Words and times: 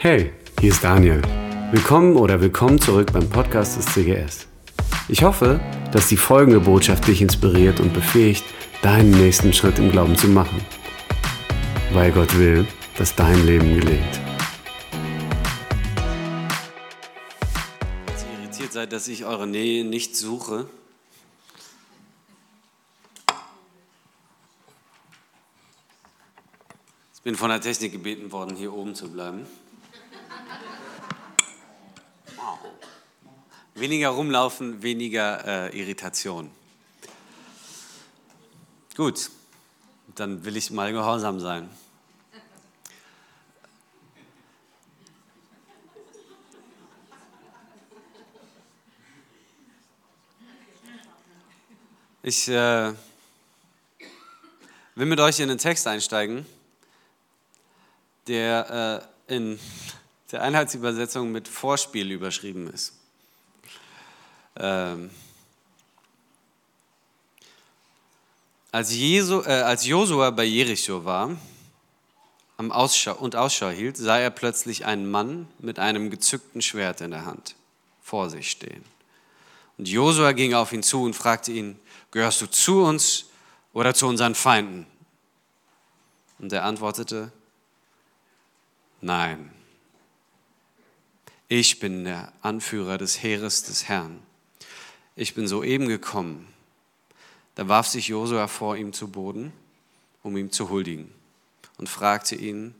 Hey, 0.00 0.32
hier 0.60 0.70
ist 0.70 0.84
Daniel. 0.84 1.20
Willkommen 1.72 2.14
oder 2.14 2.40
willkommen 2.40 2.80
zurück 2.80 3.12
beim 3.12 3.28
Podcast 3.28 3.78
des 3.78 3.86
CGS. 3.86 4.46
Ich 5.08 5.24
hoffe, 5.24 5.58
dass 5.90 6.06
die 6.06 6.16
folgende 6.16 6.60
Botschaft 6.60 7.08
dich 7.08 7.20
inspiriert 7.20 7.80
und 7.80 7.92
befähigt, 7.92 8.44
deinen 8.80 9.10
nächsten 9.10 9.52
Schritt 9.52 9.80
im 9.80 9.90
Glauben 9.90 10.16
zu 10.16 10.28
machen. 10.28 10.64
Weil 11.92 12.12
Gott 12.12 12.38
will, 12.38 12.64
dass 12.96 13.16
dein 13.16 13.44
Leben 13.44 13.74
gelingt. 13.74 14.20
Dass 18.06 18.22
ihr 18.22 18.38
irritiert 18.40 18.72
seid, 18.72 18.92
dass 18.92 19.08
ich 19.08 19.24
eure 19.24 19.48
Nähe 19.48 19.84
nicht 19.84 20.14
suche. 20.14 20.68
Ich 27.16 27.22
bin 27.24 27.34
von 27.34 27.50
der 27.50 27.60
Technik 27.60 27.90
gebeten 27.90 28.30
worden, 28.30 28.54
hier 28.54 28.72
oben 28.72 28.94
zu 28.94 29.10
bleiben. 29.10 29.44
Weniger 33.78 34.08
rumlaufen, 34.08 34.82
weniger 34.82 35.70
äh, 35.70 35.78
Irritation. 35.80 36.50
Gut, 38.96 39.30
dann 40.16 40.44
will 40.44 40.56
ich 40.56 40.72
mal 40.72 40.92
gehorsam 40.92 41.38
sein. 41.38 41.70
Ich 52.24 52.48
äh, 52.48 52.92
will 54.96 55.06
mit 55.06 55.20
euch 55.20 55.38
in 55.38 55.48
den 55.48 55.58
Text 55.58 55.86
einsteigen, 55.86 56.44
der 58.26 59.08
äh, 59.28 59.34
in 59.36 59.60
der 60.32 60.42
Einheitsübersetzung 60.42 61.30
mit 61.30 61.46
Vorspiel 61.46 62.10
überschrieben 62.10 62.68
ist. 62.68 62.97
Ähm, 64.58 65.10
als, 68.72 68.92
Jesu, 68.92 69.42
äh, 69.42 69.62
als 69.62 69.86
Josua 69.86 70.30
bei 70.30 70.44
Jericho 70.44 71.04
war 71.04 71.36
am 72.56 72.72
Ausschau, 72.72 73.14
und 73.14 73.36
Ausschau 73.36 73.68
hielt, 73.68 73.96
sah 73.96 74.18
er 74.18 74.30
plötzlich 74.30 74.84
einen 74.84 75.08
Mann 75.08 75.46
mit 75.60 75.78
einem 75.78 76.10
gezückten 76.10 76.60
Schwert 76.60 77.00
in 77.00 77.12
der 77.12 77.24
Hand 77.24 77.54
vor 78.02 78.30
sich 78.30 78.50
stehen. 78.50 78.84
Und 79.76 79.88
Josua 79.88 80.32
ging 80.32 80.54
auf 80.54 80.72
ihn 80.72 80.82
zu 80.82 81.04
und 81.04 81.14
fragte 81.14 81.52
ihn, 81.52 81.78
gehörst 82.10 82.40
du 82.40 82.46
zu 82.46 82.82
uns 82.82 83.26
oder 83.72 83.94
zu 83.94 84.08
unseren 84.08 84.34
Feinden? 84.34 84.86
Und 86.40 86.52
er 86.52 86.64
antwortete, 86.64 87.30
nein, 89.00 89.52
ich 91.46 91.78
bin 91.78 92.04
der 92.04 92.32
Anführer 92.42 92.98
des 92.98 93.22
Heeres 93.22 93.62
des 93.62 93.88
Herrn. 93.88 94.20
Ich 95.20 95.34
bin 95.34 95.48
soeben 95.48 95.88
gekommen. 95.88 96.46
Da 97.56 97.66
warf 97.66 97.88
sich 97.88 98.06
Josua 98.06 98.46
vor 98.46 98.76
ihm 98.76 98.92
zu 98.92 99.08
Boden, 99.08 99.52
um 100.22 100.36
ihm 100.36 100.52
zu 100.52 100.70
huldigen, 100.70 101.12
und 101.76 101.88
fragte 101.88 102.36
ihn, 102.36 102.72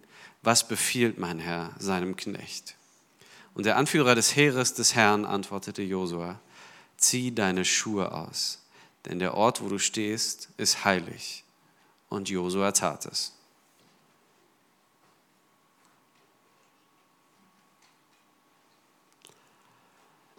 was 0.43 0.69
befiehlt 0.69 1.19
mein 1.19 1.41
Herr 1.41 1.75
seinem 1.81 2.15
Knecht? 2.15 2.77
Und 3.55 3.67
der 3.67 3.77
Anführer 3.77 4.15
des 4.15 4.37
Heeres 4.37 4.73
des 4.73 4.95
Herrn 4.95 5.25
antwortete 5.25 5.83
Josua, 5.83 6.39
zieh 6.97 7.35
deine 7.35 7.65
Schuhe 7.65 8.13
aus, 8.13 8.63
denn 9.05 9.19
der 9.19 9.35
Ort, 9.35 9.61
wo 9.61 9.69
du 9.69 9.81
stehst, 9.81 10.49
ist 10.59 10.85
heilig. 10.85 11.43
Und 12.09 12.29
Josua 12.29 12.71
tat 12.71 13.07
es. 13.07 13.33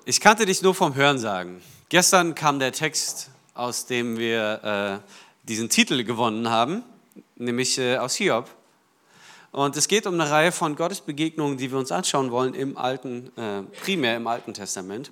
Ich 0.06 0.22
kannte 0.22 0.46
dich 0.46 0.62
nur 0.62 0.74
vom 0.74 0.96
Hörensagen. 0.96 1.62
Gestern 1.90 2.36
kam 2.36 2.60
der 2.60 2.72
Text, 2.72 3.32
aus 3.56 3.88
dem 3.88 4.20
wir 4.20 5.02
äh, 5.04 5.48
diesen 5.48 5.70
Titel 5.70 6.04
gewonnen 6.04 6.48
haben, 6.48 6.84
nämlich 7.36 7.80
äh, 7.80 7.98
aus 7.98 8.14
Hiob. 8.14 8.48
Und 9.52 9.76
es 9.76 9.88
geht 9.88 10.06
um 10.06 10.14
eine 10.14 10.30
Reihe 10.30 10.52
von 10.52 10.76
Gottesbegegnungen, 10.76 11.58
die 11.58 11.72
wir 11.72 11.80
uns 11.80 11.92
anschauen 11.92 12.30
wollen 12.30 12.54
im 12.54 12.78
Alten, 12.78 13.32
äh, 13.36 13.64
primär 13.82 14.16
im 14.18 14.28
Alten 14.28 14.54
Testament. 14.54 15.12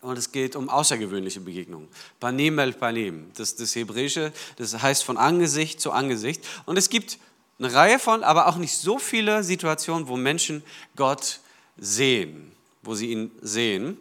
Und 0.00 0.16
es 0.16 0.32
geht 0.32 0.56
um 0.56 0.70
außergewöhnliche 0.70 1.40
Begegnungen. 1.40 1.88
Panim 2.18 2.58
el 2.58 2.72
Panim, 2.72 3.30
das 3.36 3.56
das 3.56 3.74
Hebräische, 3.74 4.32
das 4.56 4.80
heißt 4.80 5.04
von 5.04 5.18
Angesicht 5.18 5.82
zu 5.82 5.92
Angesicht. 5.92 6.42
Und 6.64 6.78
es 6.78 6.88
gibt 6.88 7.18
eine 7.58 7.74
Reihe 7.74 7.98
von, 7.98 8.24
aber 8.24 8.46
auch 8.46 8.56
nicht 8.56 8.74
so 8.74 8.98
viele 8.98 9.44
Situationen, 9.44 10.08
wo 10.08 10.16
Menschen 10.16 10.62
Gott 10.96 11.40
sehen, 11.76 12.52
wo 12.80 12.94
sie 12.94 13.10
ihn 13.10 13.30
sehen. 13.42 13.98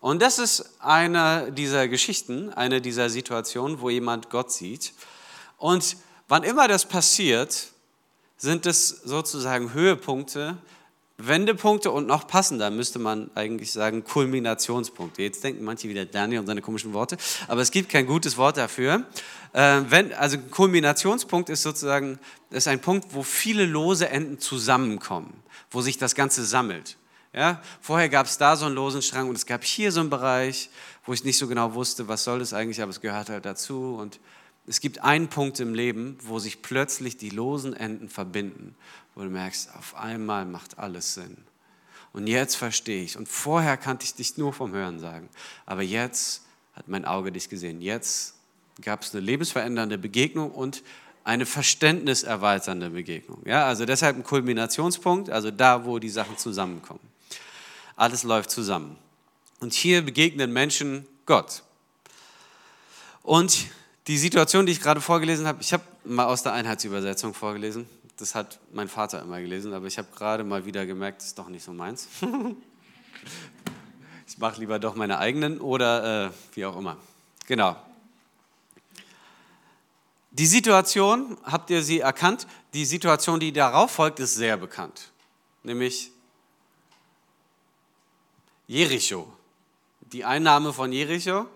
Und 0.00 0.22
das 0.22 0.38
ist 0.38 0.76
eine 0.80 1.52
dieser 1.52 1.86
Geschichten, 1.88 2.52
eine 2.52 2.80
dieser 2.80 3.10
Situationen, 3.10 3.80
wo 3.80 3.90
jemand 3.90 4.30
Gott 4.30 4.50
sieht. 4.50 4.92
Und 5.58 5.96
wann 6.28 6.42
immer 6.42 6.68
das 6.68 6.86
passiert, 6.86 7.68
sind 8.36 8.64
es 8.66 8.88
sozusagen 8.88 9.74
Höhepunkte 9.74 10.56
Wendepunkte 11.26 11.90
und 11.90 12.06
noch 12.06 12.26
passender 12.26 12.70
müsste 12.70 12.98
man 12.98 13.30
eigentlich 13.34 13.72
sagen 13.72 14.04
Kulminationspunkte. 14.04 15.22
Jetzt 15.22 15.44
denken 15.44 15.64
manche 15.64 15.88
wieder 15.88 16.04
Daniel 16.04 16.40
und 16.40 16.46
seine 16.46 16.62
komischen 16.62 16.92
Worte, 16.92 17.16
aber 17.48 17.60
es 17.60 17.70
gibt 17.70 17.90
kein 17.90 18.06
gutes 18.06 18.36
Wort 18.36 18.56
dafür. 18.56 19.04
Äh, 19.52 19.82
wenn, 19.88 20.12
also 20.14 20.38
Kulminationspunkt 20.38 21.50
ist 21.50 21.62
sozusagen 21.62 22.18
ist 22.50 22.68
ein 22.68 22.80
Punkt, 22.80 23.14
wo 23.14 23.22
viele 23.22 23.66
lose 23.66 24.08
Enden 24.08 24.38
zusammenkommen, 24.38 25.32
wo 25.70 25.80
sich 25.80 25.98
das 25.98 26.14
Ganze 26.14 26.44
sammelt. 26.44 26.96
Ja? 27.32 27.62
Vorher 27.80 28.08
gab 28.08 28.26
es 28.26 28.38
da 28.38 28.56
so 28.56 28.66
einen 28.66 28.74
losen 28.74 29.02
Strang 29.02 29.28
und 29.28 29.36
es 29.36 29.46
gab 29.46 29.64
hier 29.64 29.92
so 29.92 30.00
einen 30.00 30.10
Bereich, 30.10 30.70
wo 31.04 31.12
ich 31.12 31.24
nicht 31.24 31.38
so 31.38 31.46
genau 31.46 31.74
wusste, 31.74 32.08
was 32.08 32.24
soll 32.24 32.40
das 32.40 32.52
eigentlich, 32.52 32.82
aber 32.82 32.90
es 32.90 33.00
gehört 33.00 33.28
halt 33.28 33.44
dazu 33.44 33.96
und 33.98 34.20
es 34.66 34.80
gibt 34.80 35.02
einen 35.02 35.28
Punkt 35.28 35.58
im 35.60 35.74
Leben, 35.74 36.18
wo 36.22 36.38
sich 36.38 36.62
plötzlich 36.62 37.16
die 37.16 37.30
losen 37.30 37.74
Enden 37.74 38.08
verbinden, 38.08 38.76
wo 39.14 39.22
du 39.22 39.30
merkst, 39.30 39.74
auf 39.76 39.96
einmal 39.96 40.44
macht 40.44 40.78
alles 40.78 41.14
Sinn. 41.14 41.36
Und 42.12 42.26
jetzt 42.26 42.56
verstehe 42.56 43.02
ich. 43.02 43.16
Und 43.16 43.28
vorher 43.28 43.76
kannte 43.76 44.04
ich 44.04 44.14
dich 44.14 44.36
nur 44.36 44.52
vom 44.52 44.72
Hören 44.72 44.98
sagen. 44.98 45.28
Aber 45.66 45.82
jetzt 45.82 46.42
hat 46.74 46.88
mein 46.88 47.04
Auge 47.04 47.32
dich 47.32 47.48
gesehen. 47.48 47.80
Jetzt 47.80 48.34
gab 48.82 49.02
es 49.02 49.14
eine 49.14 49.20
lebensverändernde 49.20 49.98
Begegnung 49.98 50.50
und 50.50 50.82
eine 51.24 51.46
verständniserweiternde 51.46 52.90
Begegnung. 52.90 53.42
Ja, 53.44 53.66
also 53.66 53.84
deshalb 53.84 54.16
ein 54.16 54.24
Kulminationspunkt, 54.24 55.30
also 55.30 55.50
da, 55.50 55.84
wo 55.84 55.98
die 55.98 56.08
Sachen 56.08 56.36
zusammenkommen. 56.36 57.09
Alles 58.00 58.22
läuft 58.22 58.50
zusammen. 58.50 58.96
Und 59.60 59.74
hier 59.74 60.00
begegnen 60.00 60.54
Menschen 60.54 61.06
Gott. 61.26 61.62
Und 63.22 63.66
die 64.06 64.16
Situation, 64.16 64.64
die 64.64 64.72
ich 64.72 64.80
gerade 64.80 65.02
vorgelesen 65.02 65.46
habe, 65.46 65.60
ich 65.60 65.74
habe 65.74 65.82
mal 66.06 66.24
aus 66.24 66.42
der 66.42 66.54
Einheitsübersetzung 66.54 67.34
vorgelesen. 67.34 67.86
Das 68.16 68.34
hat 68.34 68.58
mein 68.72 68.88
Vater 68.88 69.20
immer 69.20 69.38
gelesen, 69.42 69.74
aber 69.74 69.86
ich 69.86 69.98
habe 69.98 70.08
gerade 70.16 70.44
mal 70.44 70.64
wieder 70.64 70.86
gemerkt, 70.86 71.20
das 71.20 71.26
ist 71.26 71.38
doch 71.38 71.50
nicht 71.50 71.62
so 71.62 71.74
meins. 71.74 72.08
ich 74.26 74.38
mache 74.38 74.60
lieber 74.60 74.78
doch 74.78 74.94
meine 74.94 75.18
eigenen 75.18 75.60
oder 75.60 76.28
äh, 76.28 76.30
wie 76.54 76.64
auch 76.64 76.78
immer. 76.78 76.96
Genau. 77.48 77.76
Die 80.30 80.46
Situation, 80.46 81.36
habt 81.44 81.68
ihr 81.68 81.82
sie 81.82 82.00
erkannt? 82.00 82.46
Die 82.72 82.86
Situation, 82.86 83.40
die 83.40 83.52
darauf 83.52 83.90
folgt, 83.90 84.20
ist 84.20 84.36
sehr 84.36 84.56
bekannt. 84.56 85.10
Nämlich 85.64 86.12
Jericho. 88.70 89.26
Die 90.12 90.24
Einnahme 90.24 90.72
von 90.72 90.92
Jericho 90.92 91.46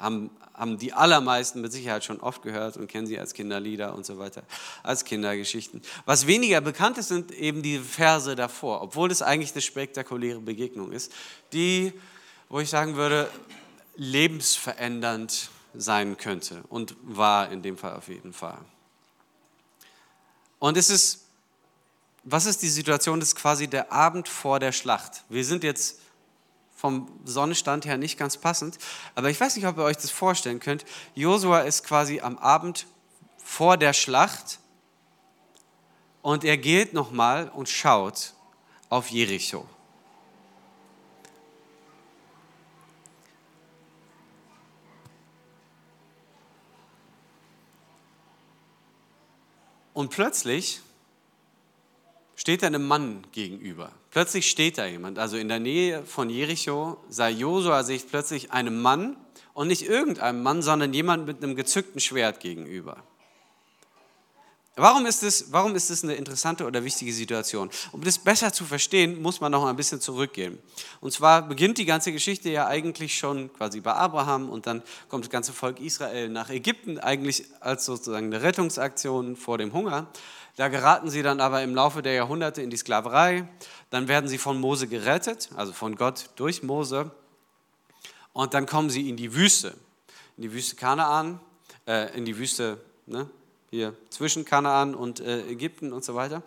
haben 0.00 0.30
haben 0.54 0.78
die 0.78 0.92
allermeisten 0.92 1.60
mit 1.60 1.72
Sicherheit 1.72 2.04
schon 2.04 2.20
oft 2.20 2.42
gehört 2.42 2.76
und 2.76 2.86
kennen 2.86 3.06
sie 3.06 3.18
als 3.18 3.34
Kinderlieder 3.34 3.94
und 3.94 4.06
so 4.06 4.18
weiter, 4.18 4.42
als 4.82 5.04
Kindergeschichten. 5.04 5.82
Was 6.06 6.26
weniger 6.26 6.60
bekannt 6.60 6.96
ist, 6.96 7.08
sind 7.08 7.32
eben 7.32 7.62
die 7.62 7.78
Verse 7.78 8.34
davor, 8.36 8.82
obwohl 8.82 9.10
es 9.10 9.20
eigentlich 9.20 9.52
eine 9.52 9.62
spektakuläre 9.62 10.40
Begegnung 10.40 10.92
ist, 10.92 11.12
die, 11.52 11.92
wo 12.48 12.60
ich 12.60 12.70
sagen 12.70 12.94
würde, 12.94 13.28
lebensverändernd 13.96 15.50
sein 15.74 16.16
könnte 16.16 16.62
und 16.68 16.94
war 17.02 17.50
in 17.50 17.62
dem 17.62 17.76
Fall 17.76 17.96
auf 17.96 18.08
jeden 18.08 18.32
Fall. 18.32 18.58
Und 20.60 20.76
es 20.76 20.88
ist, 20.88 21.24
was 22.22 22.46
ist 22.46 22.62
die 22.62 22.68
Situation? 22.68 23.18
Das 23.18 23.30
ist 23.30 23.36
quasi 23.36 23.66
der 23.66 23.92
Abend 23.92 24.28
vor 24.28 24.60
der 24.60 24.70
Schlacht. 24.70 25.24
Wir 25.28 25.44
sind 25.44 25.64
jetzt 25.64 25.98
vom 26.84 27.08
Sonnenstand 27.24 27.86
her 27.86 27.96
nicht 27.96 28.18
ganz 28.18 28.36
passend. 28.36 28.76
Aber 29.14 29.30
ich 29.30 29.40
weiß 29.40 29.56
nicht, 29.56 29.64
ob 29.66 29.78
ihr 29.78 29.84
euch 29.84 29.96
das 29.96 30.10
vorstellen 30.10 30.60
könnt. 30.60 30.84
Josua 31.14 31.60
ist 31.60 31.82
quasi 31.82 32.20
am 32.20 32.36
Abend 32.36 32.86
vor 33.38 33.78
der 33.78 33.94
Schlacht 33.94 34.58
und 36.20 36.44
er 36.44 36.58
geht 36.58 36.92
nochmal 36.92 37.48
und 37.48 37.70
schaut 37.70 38.34
auf 38.90 39.08
Jericho. 39.08 39.66
Und 49.94 50.10
plötzlich 50.10 50.82
steht 52.36 52.62
er 52.62 52.66
einem 52.66 52.86
Mann 52.86 53.26
gegenüber. 53.32 53.90
Plötzlich 54.14 54.48
steht 54.48 54.78
da 54.78 54.86
jemand. 54.86 55.18
Also 55.18 55.36
in 55.36 55.48
der 55.48 55.58
Nähe 55.58 56.04
von 56.06 56.30
Jericho 56.30 56.98
sah 57.08 57.26
Josua 57.26 57.82
sich 57.82 58.08
plötzlich 58.08 58.52
einem 58.52 58.80
Mann 58.80 59.16
und 59.54 59.66
nicht 59.66 59.88
irgendeinem 59.88 60.40
Mann, 60.40 60.62
sondern 60.62 60.94
jemand 60.94 61.26
mit 61.26 61.42
einem 61.42 61.56
gezückten 61.56 62.00
Schwert 62.00 62.38
gegenüber. 62.38 63.02
Warum 64.76 65.06
ist, 65.06 65.22
es, 65.22 66.02
eine 66.02 66.14
interessante 66.14 66.66
oder 66.66 66.82
wichtige 66.82 67.12
Situation? 67.12 67.70
Um 67.92 68.02
das 68.02 68.18
besser 68.18 68.52
zu 68.52 68.64
verstehen, 68.64 69.22
muss 69.22 69.40
man 69.40 69.52
noch 69.52 69.64
ein 69.64 69.76
bisschen 69.76 70.00
zurückgehen. 70.00 70.58
Und 71.00 71.12
zwar 71.12 71.42
beginnt 71.42 71.78
die 71.78 71.84
ganze 71.84 72.10
Geschichte 72.10 72.50
ja 72.50 72.66
eigentlich 72.66 73.16
schon 73.16 73.52
quasi 73.52 73.80
bei 73.80 73.92
Abraham 73.92 74.50
und 74.50 74.66
dann 74.66 74.82
kommt 75.08 75.24
das 75.24 75.30
ganze 75.30 75.52
Volk 75.52 75.78
Israel 75.78 76.28
nach 76.28 76.50
Ägypten, 76.50 76.98
eigentlich 76.98 77.44
als 77.60 77.84
sozusagen 77.84 78.26
eine 78.26 78.42
Rettungsaktion 78.42 79.36
vor 79.36 79.58
dem 79.58 79.72
Hunger. 79.72 80.08
Da 80.56 80.66
geraten 80.66 81.08
sie 81.08 81.22
dann 81.22 81.40
aber 81.40 81.62
im 81.62 81.76
Laufe 81.76 82.02
der 82.02 82.14
Jahrhunderte 82.14 82.60
in 82.60 82.70
die 82.70 82.76
Sklaverei. 82.76 83.48
Dann 83.90 84.08
werden 84.08 84.28
sie 84.28 84.38
von 84.38 84.60
Mose 84.60 84.88
gerettet, 84.88 85.50
also 85.54 85.72
von 85.72 85.94
Gott 85.94 86.30
durch 86.34 86.64
Mose. 86.64 87.12
Und 88.32 88.54
dann 88.54 88.66
kommen 88.66 88.90
sie 88.90 89.08
in 89.08 89.16
die 89.16 89.34
Wüste, 89.34 89.74
in 90.36 90.42
die 90.42 90.52
Wüste 90.52 90.74
Kanaan, 90.74 91.38
äh, 91.86 92.16
in 92.16 92.24
die 92.24 92.36
Wüste, 92.36 92.80
ne, 93.06 93.30
hier 93.74 93.96
zwischen 94.08 94.44
Kanaan 94.44 94.94
und 94.94 95.18
äh, 95.18 95.48
Ägypten 95.48 95.92
und 95.92 96.04
so 96.04 96.14
weiter. 96.14 96.42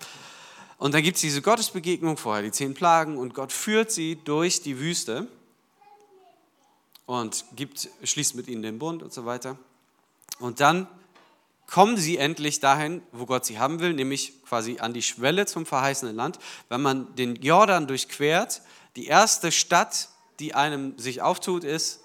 Und 0.77 0.93
dann 0.93 1.03
gibt 1.03 1.15
es 1.15 1.21
diese 1.21 1.41
Gottesbegegnung 1.41 2.15
vorher, 2.15 2.43
die 2.43 2.51
zehn 2.51 2.73
Plagen, 2.73 3.17
und 3.17 3.33
Gott 3.33 3.51
führt 3.51 3.91
sie 3.91 4.15
durch 4.23 4.61
die 4.61 4.79
Wüste 4.79 5.27
und 7.05 7.43
gibt, 7.55 7.89
schließt 8.01 8.35
mit 8.35 8.47
ihnen 8.47 8.61
den 8.61 8.79
Bund 8.79 9.03
und 9.03 9.11
so 9.11 9.25
weiter. 9.25 9.57
Und 10.39 10.61
dann 10.61 10.87
kommen 11.65 11.97
sie 11.97 12.17
endlich 12.17 12.61
dahin, 12.61 13.01
wo 13.11 13.25
Gott 13.25 13.45
sie 13.45 13.59
haben 13.59 13.81
will, 13.81 13.93
nämlich 13.93 14.41
quasi 14.43 14.79
an 14.79 14.93
die 14.93 15.01
Schwelle 15.01 15.45
zum 15.47 15.65
verheißenen 15.65 16.15
Land. 16.15 16.39
Wenn 16.69 16.81
man 16.81 17.13
den 17.15 17.35
Jordan 17.35 17.87
durchquert, 17.87 18.61
die 18.95 19.07
erste 19.07 19.51
Stadt, 19.51 20.07
die 20.39 20.53
einem 20.53 20.97
sich 20.97 21.21
auftut, 21.21 21.65
ist 21.65 21.99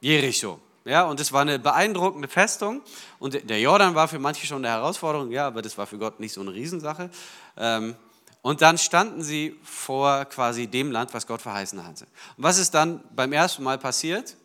Jericho. 0.00 0.58
Ja, 0.84 1.04
und 1.04 1.20
es 1.20 1.32
war 1.32 1.42
eine 1.42 1.58
beeindruckende 1.58 2.28
Festung. 2.28 2.82
Und 3.18 3.34
der 3.48 3.60
Jordan 3.60 3.94
war 3.94 4.08
für 4.08 4.18
manche 4.18 4.46
schon 4.46 4.64
eine 4.64 4.68
Herausforderung, 4.68 5.30
ja, 5.30 5.46
aber 5.46 5.62
das 5.62 5.76
war 5.76 5.86
für 5.86 5.98
Gott 5.98 6.20
nicht 6.20 6.32
so 6.32 6.40
eine 6.40 6.52
Riesensache. 6.52 7.10
Ähm, 7.56 7.94
und 8.42 8.62
dann 8.62 8.78
standen 8.78 9.22
sie 9.22 9.58
vor 9.62 10.24
quasi 10.26 10.66
dem 10.66 10.90
Land, 10.90 11.12
was 11.12 11.26
Gott 11.26 11.42
verheißen 11.42 11.84
hatte. 11.84 12.04
Und 12.36 12.44
was 12.44 12.58
ist 12.58 12.72
dann 12.72 13.02
beim 13.14 13.32
ersten 13.32 13.62
Mal 13.62 13.78
passiert? 13.78 14.36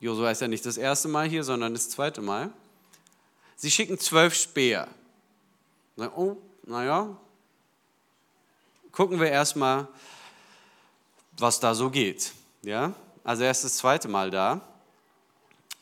Josua 0.00 0.30
ist 0.30 0.40
ja 0.40 0.48
nicht 0.48 0.64
das 0.64 0.76
erste 0.76 1.08
Mal 1.08 1.28
hier, 1.28 1.44
sondern 1.44 1.74
das 1.74 1.90
zweite 1.90 2.20
Mal. 2.20 2.50
Sie 3.56 3.70
schicken 3.70 3.98
zwölf 3.98 4.34
Speer. 4.34 4.88
Oh, 5.96 6.36
naja, 6.64 7.16
gucken 8.92 9.20
wir 9.20 9.30
erstmal, 9.30 9.88
was 11.38 11.60
da 11.60 11.74
so 11.74 11.90
geht. 11.90 12.32
Ja? 12.62 12.92
Also 13.24 13.44
er 13.44 13.50
ist 13.50 13.64
das 13.64 13.76
zweite 13.76 14.08
Mal 14.08 14.30
da. 14.30 14.60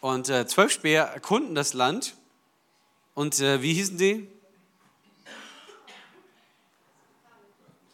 Und 0.02 0.28
äh, 0.30 0.48
zwölf 0.48 0.72
Speer 0.72 1.04
erkunden 1.04 1.54
das 1.54 1.74
Land. 1.74 2.16
Und 3.14 3.38
äh, 3.38 3.62
wie 3.62 3.72
hießen 3.72 3.96
die? 3.96 4.28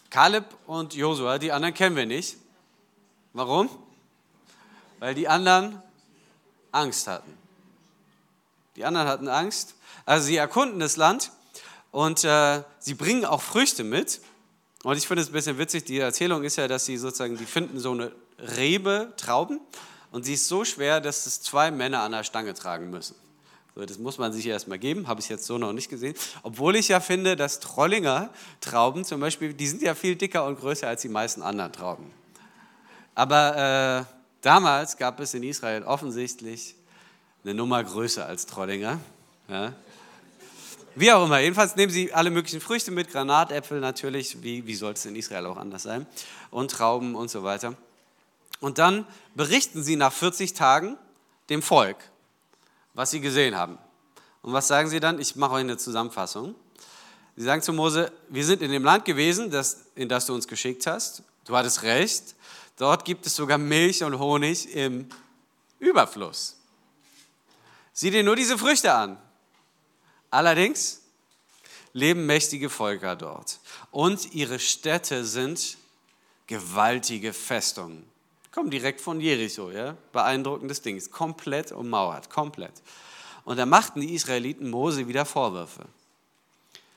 Kaleb 0.09 0.47
und 0.67 0.95
Josua, 0.95 1.37
die 1.37 1.53
anderen 1.53 1.75
kennen 1.75 1.97
wir 1.97 2.07
nicht. 2.07 2.39
Warum? 3.35 3.69
Weil 5.01 5.15
die 5.15 5.29
anderen 5.29 5.83
Angst 6.73 7.07
hatten. 7.09 7.37
Die 8.77 8.87
anderen 8.87 9.07
hatten 9.07 9.29
Angst. 9.29 9.75
Also 10.07 10.29
sie 10.29 10.37
erkunden 10.37 10.81
das 10.81 10.97
Land 10.97 11.31
und 11.91 12.25
äh, 12.25 12.63
sie 12.79 12.95
bringen 12.95 13.27
auch 13.27 13.43
Früchte 13.43 13.85
mit. 13.85 14.23
Und 14.83 14.97
ich 14.97 15.07
finde 15.07 15.25
es 15.25 15.29
ein 15.29 15.35
bisschen 15.35 15.59
witzig, 15.59 15.85
die 15.85 15.99
Erzählung 15.99 16.43
ist 16.43 16.57
ja, 16.57 16.69
dass 16.69 16.87
sie 16.87 16.97
sozusagen, 16.97 17.37
die 17.37 17.45
finden 17.45 17.79
so 17.79 17.91
eine 17.91 18.13
Rebe, 18.39 19.13
Trauben 19.19 19.61
und 20.11 20.25
sie 20.25 20.35
ist 20.35 20.49
so 20.49 20.65
schwer, 20.65 21.01
dass 21.01 21.27
es 21.27 21.43
zwei 21.43 21.71
Männer 21.71 22.03
an 22.03 22.13
der 22.13 22.25
Stange 22.25 22.55
tragen 22.55 22.91
müssen. 22.91 23.15
So, 23.75 23.85
das 23.85 23.99
muss 23.99 24.19
man 24.19 24.33
sich 24.33 24.47
erstmal 24.47 24.79
geben, 24.79 25.07
habe 25.07 25.21
ich 25.21 25.29
jetzt 25.29 25.47
so 25.47 25.57
noch 25.57 25.73
nicht 25.73 25.89
gesehen. 25.89 26.15
Obwohl 26.43 26.75
ich 26.75 26.89
ja 26.89 26.99
finde, 26.99 27.37
dass 27.37 27.61
Trollinger 27.61 28.31
Trauben 28.61 29.05
zum 29.05 29.21
Beispiel, 29.21 29.55
die 29.55 29.69
sind 29.69 29.83
ja 29.83 29.95
viel 29.95 30.17
dicker 30.17 30.45
und 30.47 30.59
größer 30.59 30.89
als 30.89 31.03
die 31.03 31.09
meisten 31.09 31.43
anderen 31.43 31.73
Trauben. 31.73 32.11
Aber 33.15 34.07
äh, 34.07 34.15
damals 34.41 34.97
gab 34.97 35.21
es 35.21 35.35
in 35.35 35.43
Israel 35.43 35.85
offensichtlich 35.85 36.75
eine 37.45 37.55
Nummer 37.55 37.83
größer 37.85 38.27
als 38.27 38.47
Trollinger. 38.47 38.99
Ja. 39.49 39.73
Wie 40.95 41.13
auch 41.13 41.25
immer, 41.25 41.39
jedenfalls 41.39 41.77
nehmen 41.77 41.93
sie 41.93 42.13
alle 42.13 42.31
möglichen 42.31 42.61
Früchte 42.61 42.91
mit, 42.91 43.13
Granatäpfel 43.13 43.79
natürlich, 43.79 44.43
wie, 44.43 44.67
wie 44.67 44.75
soll 44.75 44.95
es 44.95 45.07
in 45.07 45.15
Israel 45.15 45.47
auch 45.47 45.57
anders 45.57 45.85
sein, 45.85 46.07
und 46.51 46.73
Trauben 46.73 47.15
und 47.15 47.31
so 47.31 47.45
weiter. 47.45 47.77
Und 48.61 48.79
dann 48.79 49.07
berichten 49.35 49.83
sie 49.83 49.97
nach 49.97 50.13
40 50.13 50.55
Tagen 50.55 50.99
dem 51.49 51.63
Volk, 51.63 51.97
was 52.95 53.11
sie 53.11 53.21
gesehen 53.21 53.57
haben. 53.57 53.79
Und 54.43 54.53
was 54.53 54.69
sagen 54.69 54.89
sie 54.89 55.01
dann? 55.01 55.21
Ich 55.21 55.37
mache 55.37 55.53
euch 55.53 55.61
eine 55.61 55.77
Zusammenfassung. 55.77 56.55
Sie 57.37 57.45
sagen 57.45 57.63
zu 57.63 57.73
Mose, 57.73 58.13
wir 58.29 58.45
sind 58.45 58.63
in 58.63 58.73
dem 58.73 58.83
Land 58.83 59.05
gewesen, 59.05 59.51
das, 59.51 59.85
in 59.95 60.09
das 60.09 60.27
du 60.27 60.35
uns 60.35 60.49
geschickt 60.49 60.87
hast. 60.87 61.23
Du 61.45 61.57
hattest 61.57 61.83
recht. 61.83 62.35
Dort 62.77 63.05
gibt 63.05 63.27
es 63.27 63.37
sogar 63.37 63.59
Milch 63.59 64.03
und 64.03 64.19
Honig 64.19 64.75
im 64.75 65.09
Überfluss. 65.79 66.57
Sieh 67.93 68.11
dir 68.11 68.23
nur 68.23 68.37
diese 68.37 68.59
Früchte 68.59 68.93
an. 68.93 69.19
Allerdings 70.31 71.03
leben 71.93 72.27
mächtige 72.27 72.71
Völker 72.71 73.17
dort. 73.17 73.61
Und 73.91 74.35
ihre 74.35 74.59
Städte 74.59 75.25
sind 75.25 75.79
gewaltige 76.47 77.33
Festungen 77.33 78.05
kommen 78.59 78.71
direkt 78.73 79.01
von 79.01 79.21
Jericho, 79.21 79.71
ja? 79.71 79.97
beeindruckendes 80.11 80.83
Ding, 80.83 80.97
ist 80.97 81.13
komplett 81.13 81.71
ummauert, 81.71 82.29
komplett. 82.29 82.73
Und 83.45 83.57
da 83.57 83.65
machten 83.65 84.01
die 84.01 84.17
Israeliten 84.17 84.69
Mose 84.69 85.07
wieder 85.07 85.25
Vorwürfe. 85.25 85.85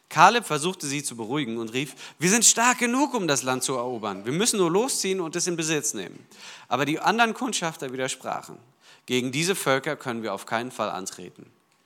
Kaleb 0.10 0.44
versuchte 0.44 0.88
sie 0.88 1.04
zu 1.04 1.16
beruhigen 1.16 1.60
und 1.60 1.72
rief, 1.72 1.94
wir 2.18 2.32
sind 2.32 2.46
stark 2.46 2.80
genug, 2.80 3.14
um 3.14 3.28
das 3.28 3.44
Land 3.44 3.62
zu 3.62 3.76
erobern. 3.76 4.26
Wir 4.26 4.34
müssen 4.34 4.58
nur 4.58 4.72
losziehen 4.72 5.22
und 5.22 5.36
es 5.36 5.46
in 5.46 5.56
Besitz 5.56 5.94
nehmen. 5.94 6.26
Aber 6.68 6.86
die 6.86 7.00
anderen 7.00 7.36
Kundschafter 7.36 7.94
widersprachen. 7.94 8.58
Gegen 9.06 9.32
diese 9.32 9.54
Völker 9.54 9.96
können 9.96 10.24
wir 10.24 10.34
auf 10.34 10.48
keinen 10.48 10.72
Fall 10.72 10.90
antreten. 10.90 11.46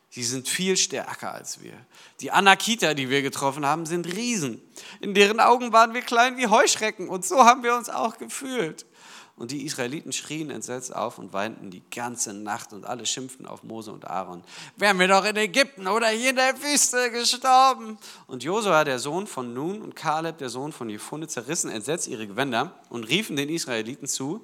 Sie 0.09 0.23
sind 0.23 0.47
viel 0.47 0.77
stärker 0.77 1.33
als 1.33 1.61
wir. 1.61 1.73
Die 2.21 2.31
Anakita, 2.31 2.93
die 2.93 3.09
wir 3.09 3.21
getroffen 3.21 3.65
haben, 3.65 3.85
sind 3.85 4.07
Riesen. 4.07 4.61
In 5.01 5.13
deren 5.13 5.41
Augen 5.41 5.73
waren 5.73 5.93
wir 5.93 6.01
klein 6.01 6.37
wie 6.37 6.47
Heuschrecken 6.47 7.09
und 7.09 7.25
so 7.25 7.43
haben 7.43 7.61
wir 7.61 7.75
uns 7.75 7.89
auch 7.89 8.17
gefühlt. 8.17 8.85
Und 9.37 9.51
die 9.51 9.65
Israeliten 9.65 10.13
schrien 10.13 10.49
entsetzt 10.49 10.95
auf 10.95 11.17
und 11.17 11.33
weinten 11.33 11.69
die 11.69 11.83
ganze 11.91 12.33
Nacht 12.33 12.71
und 12.71 12.85
alle 12.85 13.05
schimpften 13.05 13.45
auf 13.45 13.63
Mose 13.63 13.91
und 13.91 14.07
Aaron. 14.07 14.41
Wären 14.77 14.97
wir 14.97 15.09
doch 15.09 15.25
in 15.25 15.35
Ägypten 15.35 15.87
oder 15.87 16.07
hier 16.07 16.29
in 16.29 16.37
der 16.37 16.61
Wüste 16.61 17.11
gestorben. 17.11 17.97
Und 18.27 18.43
Josua, 18.43 18.85
der 18.85 18.97
Sohn 18.97 19.27
von 19.27 19.53
Nun, 19.53 19.81
und 19.81 19.93
Kaleb, 19.93 20.37
der 20.37 20.47
Sohn 20.47 20.71
von 20.71 20.89
Jephunneh, 20.89 21.27
zerrissen 21.27 21.69
entsetzt 21.69 22.07
ihre 22.07 22.27
Gewänder 22.27 22.73
und 22.89 23.03
riefen 23.03 23.35
den 23.35 23.49
Israeliten 23.49 24.07
zu, 24.07 24.41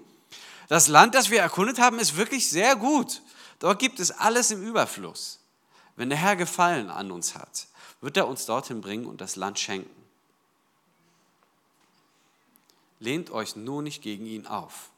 das 0.68 0.88
Land, 0.88 1.16
das 1.16 1.30
wir 1.30 1.40
erkundet 1.40 1.80
haben, 1.80 2.00
ist 2.00 2.18
wirklich 2.18 2.50
sehr 2.50 2.76
gut. 2.76 3.22
Dort 3.60 3.80
gibt 3.80 4.00
es 4.00 4.12
alles 4.12 4.52
im 4.52 4.64
Überfluss. 4.64 5.40
Wenn 5.96 6.10
der 6.10 6.18
Herr 6.18 6.36
Gefallen 6.36 6.90
an 6.90 7.12
uns 7.12 7.36
hat, 7.36 7.68
wird 8.02 8.18
er 8.18 8.28
uns 8.28 8.46
dorthin 8.46 8.82
bringen 8.82 9.06
und 9.06 9.22
das 9.22 9.36
Land 9.36 9.60
schenken 9.60 10.01
lehnt 13.02 13.32
euch 13.32 13.56
nur 13.56 13.82
nicht 13.82 14.02
gegen 14.02 14.26
ihn 14.26 14.48
auf. 14.48 14.92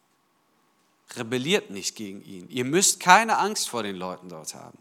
Rebelliert 1.15 1.71
nicht 1.71 1.95
gegen 1.95 2.23
ihn. 2.23 2.49
Ihr 2.49 2.65
müsst 2.65 2.99
keine 2.99 3.37
Angst 3.37 3.69
vor 3.69 3.81
den 3.81 3.95
Leuten 3.95 4.29
dort 4.29 4.53
haben. 4.55 4.77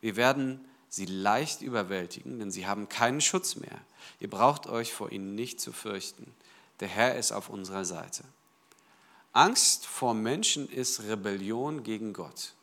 Wir 0.00 0.16
werden 0.16 0.64
sie 0.88 1.06
leicht 1.06 1.62
überwältigen, 1.62 2.38
denn 2.38 2.50
sie 2.50 2.66
haben 2.66 2.88
keinen 2.88 3.20
Schutz 3.20 3.56
mehr. 3.56 3.80
Ihr 4.18 4.28
braucht 4.28 4.66
euch 4.66 4.92
vor 4.92 5.12
ihnen 5.12 5.34
nicht 5.34 5.60
zu 5.60 5.72
fürchten. 5.72 6.34
Der 6.80 6.88
Herr 6.88 7.16
ist 7.16 7.32
auf 7.32 7.48
unserer 7.48 7.84
Seite. 7.84 8.24
Angst 9.32 9.86
vor 9.86 10.14
Menschen 10.14 10.68
ist 10.68 11.04
Rebellion 11.04 11.84
gegen 11.84 12.12
Gott. 12.12 12.54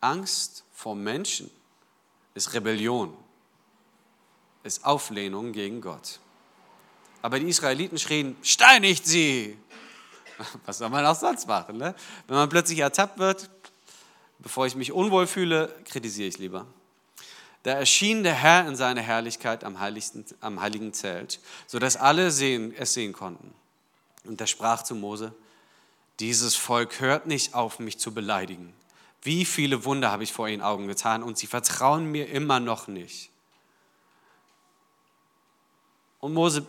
Angst 0.00 0.64
vor 0.72 0.94
Menschen 0.94 1.50
ist 2.34 2.52
Rebellion, 2.52 3.16
ist 4.62 4.84
Auflehnung 4.84 5.52
gegen 5.52 5.80
Gott. 5.80 6.20
Aber 7.22 7.38
die 7.38 7.48
Israeliten 7.48 7.98
schrien, 7.98 8.36
steinigt 8.42 9.06
sie. 9.06 9.58
Was 10.66 10.78
soll 10.78 10.88
man 10.88 11.04
auch 11.04 11.14
sonst 11.14 11.46
machen? 11.46 11.76
Ne? 11.76 11.94
Wenn 12.26 12.36
man 12.36 12.48
plötzlich 12.48 12.78
ertappt 12.78 13.18
wird, 13.18 13.50
bevor 14.38 14.66
ich 14.66 14.74
mich 14.74 14.92
unwohl 14.92 15.26
fühle, 15.26 15.74
kritisiere 15.84 16.28
ich 16.28 16.38
lieber. 16.38 16.66
Da 17.62 17.72
erschien 17.72 18.22
der 18.22 18.34
Herr 18.34 18.66
in 18.66 18.74
seiner 18.74 19.02
Herrlichkeit 19.02 19.64
am, 19.64 19.80
heiligsten, 19.80 20.24
am 20.40 20.60
heiligen 20.62 20.94
Zelt, 20.94 21.40
sodass 21.66 21.96
alle 21.96 22.30
sehen, 22.30 22.74
es 22.76 22.94
sehen 22.94 23.12
konnten. 23.12 23.52
Und 24.24 24.40
er 24.40 24.46
sprach 24.46 24.82
zu 24.82 24.94
Mose, 24.94 25.34
dieses 26.20 26.54
Volk 26.54 27.00
hört 27.00 27.26
nicht 27.26 27.54
auf, 27.54 27.78
mich 27.78 27.98
zu 27.98 28.14
beleidigen. 28.14 28.72
Wie 29.22 29.44
viele 29.44 29.84
Wunder 29.84 30.10
habe 30.10 30.22
ich 30.22 30.32
vor 30.32 30.48
ihren 30.48 30.62
Augen 30.62 30.86
getan 30.86 31.22
und 31.22 31.36
sie 31.36 31.46
vertrauen 31.46 32.10
mir 32.10 32.30
immer 32.30 32.60
noch 32.60 32.88
nicht. 32.88 33.30
Und 36.20 36.34
Mose 36.34 36.66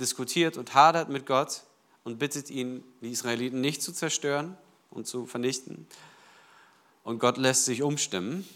diskutiert 0.00 0.56
und 0.56 0.74
hadert 0.74 1.08
mit 1.08 1.26
Gott 1.26 1.62
und 2.04 2.18
bittet 2.18 2.50
ihn, 2.50 2.82
die 3.00 3.10
Israeliten 3.10 3.60
nicht 3.60 3.82
zu 3.82 3.92
zerstören 3.92 4.56
und 4.90 5.06
zu 5.06 5.26
vernichten. 5.26 5.86
Und 7.04 7.18
Gott 7.18 7.36
lässt 7.36 7.64
sich 7.64 7.82
umstimmen. 7.82 8.48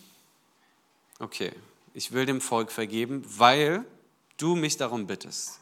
Okay, 1.18 1.52
ich 1.92 2.12
will 2.12 2.26
dem 2.26 2.40
Volk 2.40 2.72
vergeben, 2.72 3.22
weil 3.26 3.84
du 4.36 4.56
mich 4.56 4.76
darum 4.76 5.06
bittest. 5.06 5.60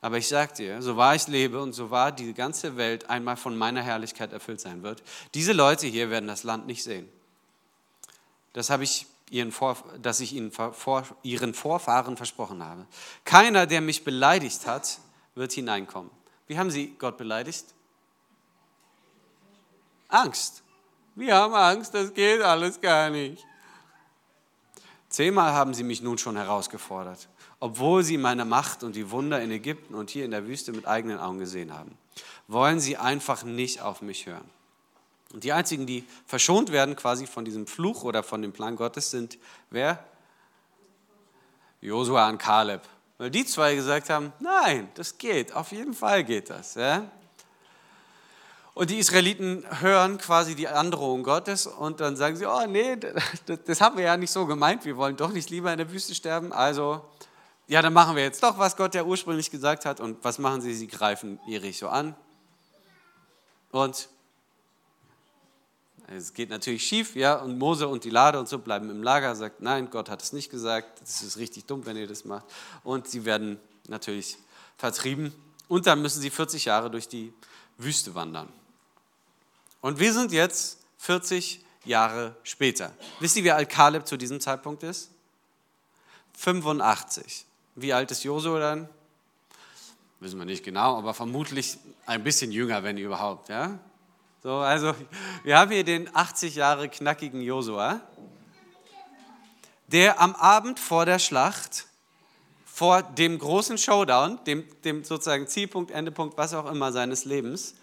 Aber 0.00 0.18
ich 0.18 0.26
sage 0.26 0.54
dir, 0.54 0.82
so 0.82 0.96
wahr 0.96 1.14
ich 1.14 1.28
lebe 1.28 1.62
und 1.62 1.72
so 1.72 1.90
wahr 1.90 2.10
die 2.10 2.34
ganze 2.34 2.76
Welt 2.76 3.08
einmal 3.08 3.36
von 3.36 3.56
meiner 3.56 3.82
Herrlichkeit 3.82 4.32
erfüllt 4.32 4.60
sein 4.60 4.82
wird, 4.82 5.02
diese 5.34 5.52
Leute 5.52 5.86
hier 5.86 6.10
werden 6.10 6.26
das 6.26 6.42
Land 6.42 6.66
nicht 6.66 6.82
sehen. 6.82 7.08
Das 8.52 8.68
habe 8.68 8.82
ich 8.82 9.06
ihren 9.32 9.50
Vor, 9.50 9.76
dass 10.00 10.20
ich 10.20 10.34
ihnen 10.34 10.52
vor, 10.52 11.04
ihren 11.22 11.54
Vorfahren 11.54 12.16
versprochen 12.16 12.62
habe. 12.62 12.86
Keiner, 13.24 13.66
der 13.66 13.80
mich 13.80 14.04
beleidigt 14.04 14.66
hat, 14.66 14.98
wird 15.34 15.52
hineinkommen. 15.52 16.10
Wie 16.46 16.58
haben 16.58 16.70
sie 16.70 16.94
Gott 16.98 17.16
beleidigt? 17.16 17.64
Angst. 20.08 20.62
Wir 21.14 21.34
haben 21.34 21.54
Angst, 21.54 21.94
das 21.94 22.12
geht 22.12 22.42
alles 22.42 22.80
gar 22.80 23.10
nicht. 23.10 23.44
Zehnmal 25.08 25.52
haben 25.52 25.74
sie 25.74 25.84
mich 25.84 26.02
nun 26.02 26.18
schon 26.18 26.36
herausgefordert, 26.36 27.28
obwohl 27.60 28.02
sie 28.02 28.16
meine 28.16 28.44
Macht 28.44 28.82
und 28.82 28.96
die 28.96 29.10
Wunder 29.10 29.42
in 29.42 29.50
Ägypten 29.50 29.94
und 29.94 30.10
hier 30.10 30.24
in 30.24 30.30
der 30.30 30.46
Wüste 30.46 30.72
mit 30.72 30.86
eigenen 30.86 31.18
Augen 31.18 31.38
gesehen 31.38 31.72
haben. 31.72 31.96
Wollen 32.48 32.80
sie 32.80 32.96
einfach 32.96 33.44
nicht 33.44 33.82
auf 33.82 34.02
mich 34.02 34.26
hören. 34.26 34.48
Und 35.32 35.44
die 35.44 35.52
einzigen, 35.52 35.86
die 35.86 36.04
verschont 36.26 36.72
werden 36.72 36.94
quasi 36.94 37.26
von 37.26 37.44
diesem 37.44 37.66
Fluch 37.66 38.04
oder 38.04 38.22
von 38.22 38.42
dem 38.42 38.52
Plan 38.52 38.76
Gottes 38.76 39.10
sind, 39.10 39.38
wer? 39.70 40.04
Josua 41.80 42.28
und 42.28 42.38
Kaleb. 42.38 42.82
Weil 43.18 43.30
die 43.30 43.44
zwei 43.44 43.74
gesagt 43.74 44.10
haben, 44.10 44.32
nein, 44.40 44.90
das 44.94 45.16
geht, 45.16 45.54
auf 45.54 45.72
jeden 45.72 45.94
Fall 45.94 46.24
geht 46.24 46.50
das. 46.50 46.74
Ja? 46.74 47.10
Und 48.74 48.90
die 48.90 48.98
Israeliten 48.98 49.64
hören 49.80 50.18
quasi 50.18 50.54
die 50.54 50.68
Androhung 50.68 51.22
Gottes 51.22 51.66
und 51.66 52.00
dann 52.00 52.16
sagen 52.16 52.36
sie, 52.36 52.46
oh 52.46 52.66
nee, 52.66 52.96
das 53.66 53.80
haben 53.80 53.96
wir 53.96 54.04
ja 54.04 54.16
nicht 54.16 54.30
so 54.30 54.46
gemeint, 54.46 54.84
wir 54.84 54.96
wollen 54.96 55.16
doch 55.16 55.32
nicht 55.32 55.50
lieber 55.50 55.70
in 55.72 55.78
der 55.78 55.90
Wüste 55.90 56.14
sterben. 56.14 56.52
Also, 56.52 57.04
ja, 57.66 57.82
dann 57.82 57.92
machen 57.92 58.16
wir 58.16 58.22
jetzt 58.22 58.42
doch, 58.42 58.58
was 58.58 58.76
Gott 58.76 58.94
ja 58.94 59.04
ursprünglich 59.04 59.50
gesagt 59.50 59.84
hat. 59.84 60.00
Und 60.00 60.22
was 60.24 60.38
machen 60.38 60.62
sie? 60.62 60.74
Sie 60.74 60.88
greifen 60.88 61.38
Jericho 61.46 61.88
an. 61.88 62.14
Und 63.70 64.08
es 66.16 66.34
geht 66.34 66.50
natürlich 66.50 66.86
schief, 66.86 67.16
ja, 67.16 67.36
und 67.36 67.58
Mose 67.58 67.88
und 67.88 68.04
die 68.04 68.10
Lade 68.10 68.38
und 68.38 68.48
so 68.48 68.58
bleiben 68.58 68.90
im 68.90 69.02
Lager, 69.02 69.34
sagt, 69.34 69.60
nein, 69.60 69.90
Gott 69.90 70.08
hat 70.08 70.22
es 70.22 70.32
nicht 70.32 70.50
gesagt, 70.50 71.00
das 71.00 71.22
ist 71.22 71.36
richtig 71.38 71.66
dumm, 71.66 71.86
wenn 71.86 71.96
ihr 71.96 72.06
das 72.06 72.24
macht. 72.24 72.44
Und 72.84 73.08
sie 73.08 73.24
werden 73.24 73.58
natürlich 73.88 74.36
vertrieben 74.76 75.34
und 75.68 75.86
dann 75.86 76.02
müssen 76.02 76.20
sie 76.20 76.30
40 76.30 76.66
Jahre 76.66 76.90
durch 76.90 77.08
die 77.08 77.32
Wüste 77.78 78.14
wandern. 78.14 78.48
Und 79.80 79.98
wir 79.98 80.12
sind 80.12 80.32
jetzt 80.32 80.78
40 80.98 81.64
Jahre 81.84 82.36
später. 82.42 82.92
Wisst 83.18 83.36
ihr, 83.36 83.44
wie 83.44 83.50
alt 83.50 83.68
Kaleb 83.68 84.06
zu 84.06 84.16
diesem 84.16 84.40
Zeitpunkt 84.40 84.82
ist? 84.82 85.10
85. 86.34 87.44
Wie 87.74 87.92
alt 87.92 88.10
ist 88.10 88.22
Josua 88.22 88.60
dann? 88.60 88.88
Wissen 90.20 90.38
wir 90.38 90.44
nicht 90.44 90.64
genau, 90.64 90.98
aber 90.98 91.14
vermutlich 91.14 91.78
ein 92.06 92.22
bisschen 92.22 92.52
jünger, 92.52 92.84
wenn 92.84 92.96
überhaupt. 92.96 93.48
Ja? 93.48 93.80
So, 94.42 94.56
also 94.56 94.92
wir 95.44 95.56
haben 95.56 95.70
hier 95.70 95.84
den 95.84 96.12
80 96.16 96.56
Jahre 96.56 96.88
knackigen 96.88 97.42
Josua, 97.42 98.00
der 99.86 100.20
am 100.20 100.34
Abend 100.34 100.80
vor 100.80 101.06
der 101.06 101.20
Schlacht, 101.20 101.86
vor 102.64 103.04
dem 103.04 103.38
großen 103.38 103.78
Showdown, 103.78 104.42
dem, 104.44 104.64
dem 104.82 105.04
sozusagen 105.04 105.46
Zielpunkt, 105.46 105.92
Endepunkt, 105.92 106.36
was 106.36 106.54
auch 106.54 106.66
immer 106.66 106.90
seines 106.90 107.24
Lebens, 107.24 107.76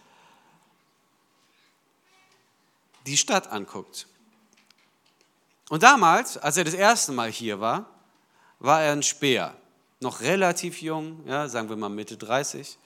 die 3.06 3.16
Stadt 3.16 3.48
anguckt. 3.48 4.08
Und 5.70 5.84
damals, 5.84 6.38
als 6.38 6.58
er 6.58 6.66
das 6.66 6.74
erste 6.74 7.14
Mal 7.14 7.32
hier 7.32 7.62
war, 7.62 7.86
war 8.60 8.82
er 8.82 8.92
ein 8.92 9.04
Speer, 9.04 9.56
noch 10.02 10.20
relativ 10.20 10.82
jung, 10.82 11.26
ja, 11.26 11.48
sagen 11.48 11.70
wir 11.70 11.78
mal 11.78 11.88
Mitte 11.88 12.18
30. 12.18 12.78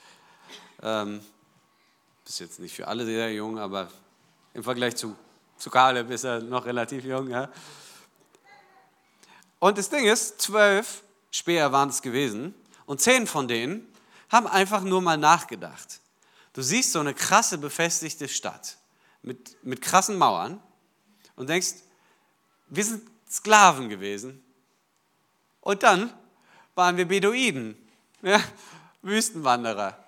Ähm, 0.80 1.20
ist 2.28 2.38
jetzt 2.40 2.58
nicht 2.60 2.74
für 2.74 2.88
alle 2.88 3.04
sehr 3.04 3.32
jung, 3.32 3.58
aber 3.58 3.90
im 4.54 4.64
Vergleich 4.64 4.96
zu, 4.96 5.16
zu 5.58 5.70
Kaleb 5.70 6.10
ist 6.10 6.24
er 6.24 6.40
noch 6.40 6.64
relativ 6.64 7.04
jung. 7.04 7.28
Ja. 7.28 7.50
Und 9.58 9.78
das 9.78 9.88
Ding 9.90 10.06
ist, 10.06 10.40
zwölf 10.40 11.02
Speer 11.30 11.72
waren 11.72 11.88
es 11.88 12.02
gewesen 12.02 12.54
und 12.86 13.00
zehn 13.00 13.26
von 13.26 13.48
denen 13.48 13.86
haben 14.30 14.46
einfach 14.46 14.82
nur 14.82 15.02
mal 15.02 15.16
nachgedacht. 15.16 16.00
Du 16.52 16.62
siehst 16.62 16.92
so 16.92 17.00
eine 17.00 17.14
krasse 17.14 17.58
befestigte 17.58 18.28
Stadt 18.28 18.78
mit, 19.22 19.62
mit 19.64 19.80
krassen 19.80 20.16
Mauern 20.16 20.62
und 21.36 21.48
denkst, 21.48 21.74
wir 22.68 22.84
sind 22.84 23.02
Sklaven 23.28 23.88
gewesen. 23.88 24.42
Und 25.60 25.82
dann 25.82 26.12
waren 26.74 26.96
wir 26.96 27.06
Beduinen, 27.06 27.76
ja, 28.22 28.40
Wüstenwanderer. 29.02 30.03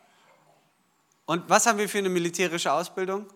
Und 1.26 1.48
was 1.48 1.66
haben 1.66 1.78
wir 1.78 1.88
für 1.88 1.98
eine 1.98 2.08
militärische 2.08 2.72
Ausbildung? 2.72 3.26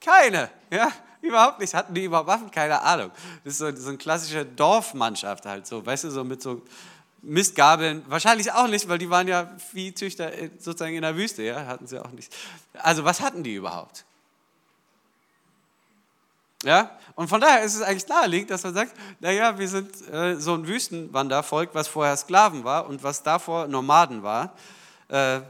Keine, 0.00 0.50
ja, 0.70 0.90
überhaupt 1.22 1.60
nicht. 1.60 1.74
Hatten 1.74 1.94
die 1.94 2.04
überhaupt 2.04 2.28
Waffen? 2.28 2.50
Keine 2.50 2.82
Ahnung. 2.82 3.10
Das 3.44 3.54
ist 3.54 3.58
so, 3.58 3.74
so 3.74 3.88
eine 3.88 3.98
klassische 3.98 4.44
Dorfmannschaft 4.44 5.46
halt 5.46 5.66
so, 5.66 5.84
weißt 5.84 6.04
du, 6.04 6.10
so 6.10 6.24
mit 6.24 6.42
so 6.42 6.62
Mistgabeln. 7.22 8.04
Wahrscheinlich 8.08 8.52
auch 8.52 8.68
nicht, 8.68 8.88
weil 8.88 8.98
die 8.98 9.10
waren 9.10 9.26
ja 9.26 9.50
Viehzüchter 9.72 10.30
sozusagen 10.58 10.94
in 10.94 11.02
der 11.02 11.16
Wüste, 11.16 11.42
ja, 11.42 11.66
hatten 11.66 11.86
sie 11.86 11.98
auch 11.98 12.10
nicht. 12.10 12.34
Also 12.74 13.04
was 13.04 13.20
hatten 13.20 13.42
die 13.42 13.54
überhaupt? 13.54 14.04
Ja, 16.62 16.90
und 17.14 17.28
von 17.28 17.40
daher 17.40 17.62
ist 17.62 17.74
es 17.74 17.82
eigentlich 17.82 18.08
naheliegend, 18.08 18.50
dass 18.50 18.64
man 18.64 18.74
sagt, 18.74 18.92
naja, 19.20 19.58
wir 19.58 19.68
sind 19.68 20.08
äh, 20.08 20.36
so 20.36 20.54
ein 20.54 20.66
Wüstenwandervolk, 20.66 21.70
was 21.74 21.86
vorher 21.86 22.16
Sklaven 22.16 22.64
war 22.64 22.88
und 22.88 23.02
was 23.02 23.22
davor 23.22 23.68
Nomaden 23.68 24.22
war. 24.22 24.52
Äh, 25.08 25.40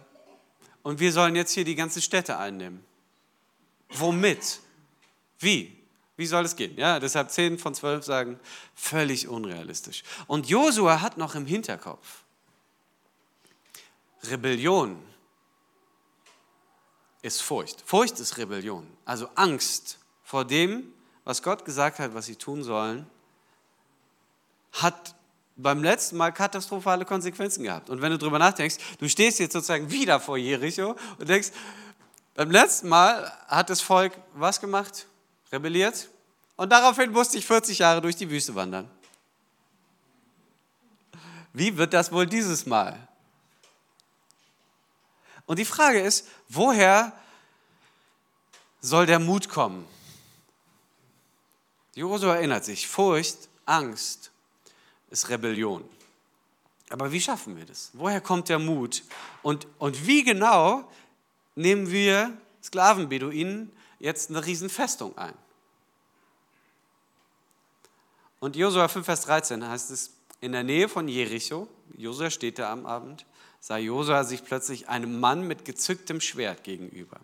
und 0.86 1.00
wir 1.00 1.10
sollen 1.10 1.34
jetzt 1.34 1.50
hier 1.50 1.64
die 1.64 1.74
ganzen 1.74 2.00
Städte 2.00 2.38
einnehmen. 2.38 2.84
Womit? 3.88 4.60
Wie? 5.40 5.76
Wie 6.16 6.26
soll 6.26 6.44
es 6.44 6.54
gehen? 6.54 6.78
Ja, 6.78 7.00
deshalb 7.00 7.32
10 7.32 7.58
von 7.58 7.74
12 7.74 8.04
sagen, 8.04 8.38
völlig 8.76 9.26
unrealistisch. 9.26 10.04
Und 10.28 10.48
Josua 10.48 11.00
hat 11.00 11.18
noch 11.18 11.34
im 11.34 11.44
Hinterkopf, 11.44 12.22
Rebellion 14.30 15.02
ist 17.20 17.42
Furcht. 17.42 17.82
Furcht 17.84 18.20
ist 18.20 18.38
Rebellion. 18.38 18.86
Also 19.04 19.28
Angst 19.34 19.98
vor 20.22 20.44
dem, 20.44 20.94
was 21.24 21.42
Gott 21.42 21.64
gesagt 21.64 21.98
hat, 21.98 22.14
was 22.14 22.26
sie 22.26 22.36
tun 22.36 22.62
sollen, 22.62 23.10
hat 24.70 25.16
beim 25.56 25.82
letzten 25.82 26.16
Mal 26.16 26.32
katastrophale 26.32 27.04
Konsequenzen 27.04 27.64
gehabt. 27.64 27.88
Und 27.90 28.02
wenn 28.02 28.12
du 28.12 28.18
darüber 28.18 28.38
nachdenkst, 28.38 28.76
du 28.98 29.08
stehst 29.08 29.38
jetzt 29.38 29.54
sozusagen 29.54 29.90
wieder 29.90 30.20
vor 30.20 30.36
Jericho 30.36 30.94
und 31.18 31.28
denkst, 31.28 31.48
beim 32.34 32.50
letzten 32.50 32.88
Mal 32.88 33.32
hat 33.48 33.70
das 33.70 33.80
Volk 33.80 34.12
was 34.34 34.60
gemacht? 34.60 35.06
Rebelliert. 35.50 36.08
Und 36.56 36.70
daraufhin 36.70 37.10
musste 37.10 37.38
ich 37.38 37.46
40 37.46 37.78
Jahre 37.78 38.02
durch 38.02 38.16
die 38.16 38.28
Wüste 38.30 38.54
wandern. 38.54 38.90
Wie 41.54 41.76
wird 41.78 41.94
das 41.94 42.12
wohl 42.12 42.26
dieses 42.26 42.66
Mal? 42.66 43.08
Und 45.46 45.58
die 45.58 45.64
Frage 45.64 46.00
ist, 46.00 46.28
woher 46.48 47.12
soll 48.80 49.06
der 49.06 49.18
Mut 49.18 49.48
kommen? 49.48 49.86
Josua 51.94 52.34
erinnert 52.34 52.66
sich, 52.66 52.86
Furcht, 52.86 53.48
Angst 53.64 54.30
ist 55.10 55.28
Rebellion. 55.28 55.84
Aber 56.90 57.10
wie 57.10 57.20
schaffen 57.20 57.56
wir 57.56 57.64
das? 57.64 57.90
Woher 57.94 58.20
kommt 58.20 58.48
der 58.48 58.58
Mut? 58.58 59.02
Und, 59.42 59.66
und 59.78 60.06
wie 60.06 60.22
genau 60.22 60.90
nehmen 61.54 61.90
wir 61.90 62.36
Sklavenbeduinen 62.62 63.72
jetzt 63.98 64.30
eine 64.30 64.44
Riesenfestung 64.44 65.16
ein? 65.18 65.34
Und 68.38 68.54
Josua 68.54 68.86
5, 68.88 69.04
Vers 69.04 69.22
13 69.22 69.66
heißt 69.66 69.90
es, 69.90 70.12
in 70.40 70.52
der 70.52 70.62
Nähe 70.62 70.88
von 70.88 71.08
Jericho, 71.08 71.66
Josua 71.96 72.30
steht 72.30 72.58
da 72.58 72.70
am 72.70 72.86
Abend, 72.86 73.24
sah 73.58 73.78
Josua 73.78 74.22
sich 74.22 74.44
plötzlich 74.44 74.88
einem 74.88 75.18
Mann 75.18 75.46
mit 75.46 75.64
gezücktem 75.64 76.20
Schwert 76.20 76.62
gegenüber. 76.62 77.18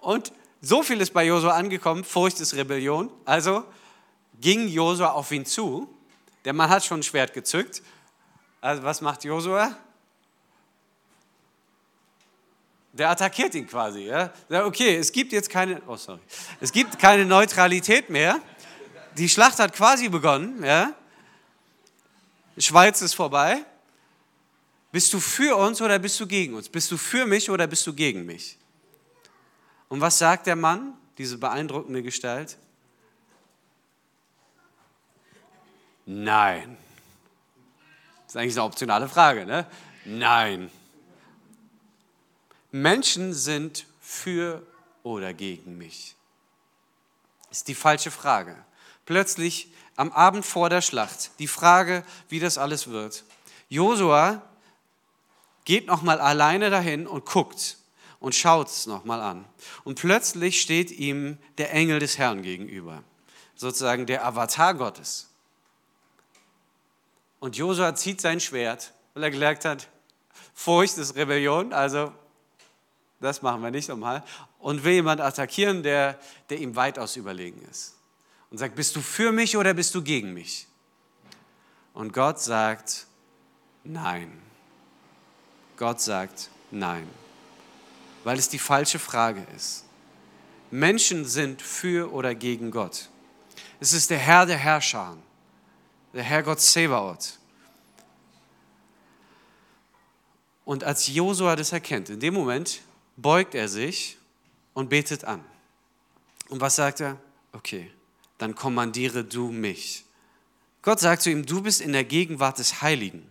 Und 0.00 0.32
so 0.62 0.82
viel 0.82 1.00
ist 1.00 1.12
bei 1.12 1.24
Josua 1.24 1.50
angekommen, 1.50 2.04
Furcht 2.04 2.40
ist 2.40 2.54
Rebellion. 2.54 3.10
Also 3.24 3.64
ging 4.40 4.68
Josua 4.68 5.10
auf 5.10 5.30
ihn 5.32 5.44
zu 5.44 5.88
der 6.48 6.54
Mann 6.54 6.70
hat 6.70 6.82
schon 6.82 7.00
ein 7.00 7.02
Schwert 7.02 7.34
gezückt. 7.34 7.82
Also 8.62 8.82
was 8.82 9.02
macht 9.02 9.22
Josua? 9.22 9.76
Der 12.90 13.10
attackiert 13.10 13.54
ihn 13.54 13.66
quasi. 13.66 14.04
Ja? 14.04 14.32
Okay, 14.48 14.96
es 14.96 15.12
gibt 15.12 15.32
jetzt 15.32 15.50
keine, 15.50 15.82
oh 15.86 15.96
sorry, 15.96 16.20
es 16.58 16.72
gibt 16.72 16.98
keine 16.98 17.26
Neutralität 17.26 18.08
mehr. 18.08 18.40
Die 19.18 19.28
Schlacht 19.28 19.58
hat 19.58 19.74
quasi 19.74 20.08
begonnen. 20.08 20.64
Ja? 20.64 20.94
Schweiz 22.56 23.02
ist 23.02 23.12
vorbei. 23.12 23.62
Bist 24.90 25.12
du 25.12 25.20
für 25.20 25.54
uns 25.54 25.82
oder 25.82 25.98
bist 25.98 26.18
du 26.18 26.26
gegen 26.26 26.54
uns? 26.54 26.70
Bist 26.70 26.90
du 26.90 26.96
für 26.96 27.26
mich 27.26 27.50
oder 27.50 27.66
bist 27.66 27.86
du 27.86 27.92
gegen 27.92 28.24
mich? 28.24 28.56
Und 29.88 30.00
was 30.00 30.16
sagt 30.16 30.46
der 30.46 30.56
Mann, 30.56 30.94
diese 31.18 31.36
beeindruckende 31.36 32.02
Gestalt? 32.02 32.56
Nein. 36.10 36.78
Das 38.24 38.34
ist 38.34 38.36
eigentlich 38.36 38.54
eine 38.54 38.64
optionale 38.64 39.08
Frage, 39.10 39.44
ne? 39.44 39.66
Nein. 40.06 40.70
Menschen 42.70 43.34
sind 43.34 43.84
für 44.00 44.66
oder 45.02 45.34
gegen 45.34 45.76
mich. 45.76 46.14
Ist 47.50 47.68
die 47.68 47.74
falsche 47.74 48.10
Frage. 48.10 48.56
Plötzlich 49.04 49.68
am 49.96 50.10
Abend 50.12 50.46
vor 50.46 50.70
der 50.70 50.80
Schlacht 50.80 51.32
die 51.40 51.46
Frage, 51.46 52.02
wie 52.30 52.40
das 52.40 52.56
alles 52.56 52.88
wird. 52.88 53.24
Josua 53.68 54.40
geht 55.66 55.86
noch 55.86 56.00
mal 56.00 56.22
alleine 56.22 56.70
dahin 56.70 57.06
und 57.06 57.26
guckt 57.26 57.76
und 58.18 58.34
schaut 58.34 58.68
es 58.68 58.86
noch 58.86 59.04
mal 59.04 59.20
an. 59.20 59.44
Und 59.84 60.00
plötzlich 60.00 60.62
steht 60.62 60.90
ihm 60.90 61.36
der 61.58 61.74
Engel 61.74 61.98
des 61.98 62.16
Herrn 62.16 62.40
gegenüber, 62.40 63.04
sozusagen 63.56 64.06
der 64.06 64.24
Avatar 64.24 64.72
Gottes. 64.72 65.27
Und 67.40 67.56
Josua 67.56 67.94
zieht 67.94 68.20
sein 68.20 68.40
Schwert, 68.40 68.92
weil 69.14 69.24
er 69.24 69.30
gelernt 69.30 69.64
hat, 69.64 69.88
Furcht 70.54 70.98
ist 70.98 71.14
Rebellion, 71.14 71.72
also 71.72 72.12
das 73.20 73.42
machen 73.42 73.62
wir 73.62 73.70
nicht 73.70 73.88
nochmal. 73.88 74.24
Und 74.58 74.84
will 74.84 74.94
jemand 74.94 75.20
attackieren, 75.20 75.82
der, 75.82 76.18
der 76.50 76.58
ihm 76.58 76.74
weitaus 76.76 77.16
überlegen 77.16 77.62
ist. 77.70 77.94
Und 78.50 78.58
sagt, 78.58 78.74
bist 78.74 78.96
du 78.96 79.00
für 79.00 79.30
mich 79.32 79.56
oder 79.56 79.74
bist 79.74 79.94
du 79.94 80.02
gegen 80.02 80.32
mich? 80.32 80.66
Und 81.94 82.12
Gott 82.12 82.40
sagt, 82.40 83.06
nein. 83.84 84.42
Gott 85.78 86.00
sagt 86.00 86.50
nein, 86.72 87.08
weil 88.24 88.36
es 88.36 88.48
die 88.48 88.58
falsche 88.58 88.98
Frage 88.98 89.46
ist. 89.56 89.84
Menschen 90.70 91.24
sind 91.24 91.62
für 91.62 92.12
oder 92.12 92.34
gegen 92.34 92.72
Gott. 92.72 93.08
Es 93.78 93.92
ist 93.92 94.10
der 94.10 94.18
Herr 94.18 94.44
der 94.44 94.58
Herrscher, 94.58 95.16
der 96.18 96.24
Herr 96.24 96.42
Gott 96.42 96.60
Sebaot. 96.60 97.38
Und 100.64 100.82
als 100.82 101.06
Josua 101.06 101.54
das 101.54 101.70
erkennt, 101.70 102.10
in 102.10 102.18
dem 102.18 102.34
Moment 102.34 102.80
beugt 103.16 103.54
er 103.54 103.68
sich 103.68 104.18
und 104.74 104.88
betet 104.90 105.22
an. 105.22 105.44
Und 106.48 106.60
was 106.60 106.74
sagt 106.74 106.98
er? 106.98 107.20
Okay, 107.52 107.92
dann 108.36 108.56
kommandiere 108.56 109.22
du 109.22 109.52
mich. 109.52 110.04
Gott 110.82 110.98
sagt 110.98 111.22
zu 111.22 111.30
ihm, 111.30 111.46
du 111.46 111.62
bist 111.62 111.80
in 111.80 111.92
der 111.92 112.02
Gegenwart 112.02 112.58
des 112.58 112.82
Heiligen. 112.82 113.24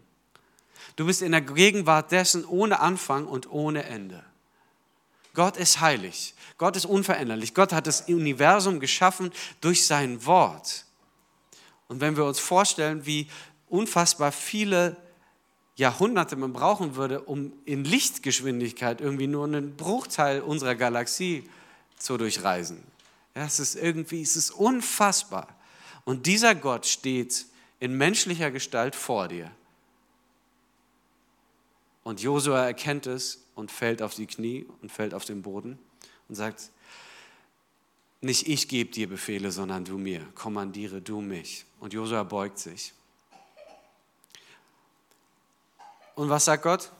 Du 0.95 1.05
bist 1.07 1.21
in 1.21 1.33
der 1.33 1.41
Gegenwart 1.41 2.13
dessen 2.13 2.45
ohne 2.45 2.79
Anfang 2.79 3.27
und 3.27 3.51
ohne 3.51 3.83
Ende. 3.83 4.23
Gott 5.33 5.57
ist 5.57 5.81
heilig. 5.81 6.33
Gott 6.57 6.77
ist 6.77 6.85
unveränderlich. 6.85 7.53
Gott 7.53 7.73
hat 7.73 7.85
das 7.85 8.07
Universum 8.07 8.79
geschaffen 8.79 9.33
durch 9.59 9.85
sein 9.85 10.25
Wort. 10.25 10.86
Und 11.87 12.01
wenn 12.01 12.17
wir 12.17 12.25
uns 12.25 12.39
vorstellen, 12.39 13.05
wie 13.05 13.27
unfassbar 13.67 14.31
viele 14.31 14.97
Jahrhunderte 15.75 16.35
man 16.35 16.53
brauchen 16.53 16.95
würde, 16.95 17.21
um 17.21 17.53
in 17.65 17.83
Lichtgeschwindigkeit 17.83 18.99
irgendwie 18.99 19.27
nur 19.27 19.45
einen 19.45 19.75
Bruchteil 19.75 20.41
unserer 20.41 20.75
Galaxie 20.75 21.47
zu 21.97 22.17
durchreisen. 22.17 22.83
Ja, 23.35 23.45
es 23.45 23.59
ist 23.59 23.75
irgendwie, 23.75 24.21
es 24.21 24.35
ist 24.35 24.51
unfassbar. 24.51 25.47
Und 26.03 26.25
dieser 26.25 26.55
Gott 26.55 26.87
steht 26.87 27.45
in 27.79 27.95
menschlicher 27.95 28.49
Gestalt 28.49 28.95
vor 28.95 29.27
dir. 29.27 29.51
Und 32.03 32.21
Josua 32.21 32.65
erkennt 32.65 33.05
es 33.05 33.43
und 33.53 33.71
fällt 33.71 34.01
auf 34.01 34.15
die 34.15 34.25
Knie 34.25 34.65
und 34.81 34.91
fällt 34.91 35.13
auf 35.13 35.25
den 35.25 35.41
Boden 35.41 35.77
und 36.27 36.35
sagt, 36.35 36.71
nicht 38.27 38.47
ich 38.47 38.67
gebe 38.67 38.91
dir 38.91 39.09
Befehle, 39.09 39.51
sondern 39.51 39.83
du 39.83 39.97
mir, 39.97 40.21
kommandiere 40.35 41.01
du 41.01 41.19
mich. 41.21 41.65
Und 41.79 41.93
Josua 41.93 42.23
beugt 42.23 42.59
sich. 42.59 42.93
Und 46.13 46.29
was 46.29 46.45
sagt 46.45 46.63
Gott? 46.63 46.91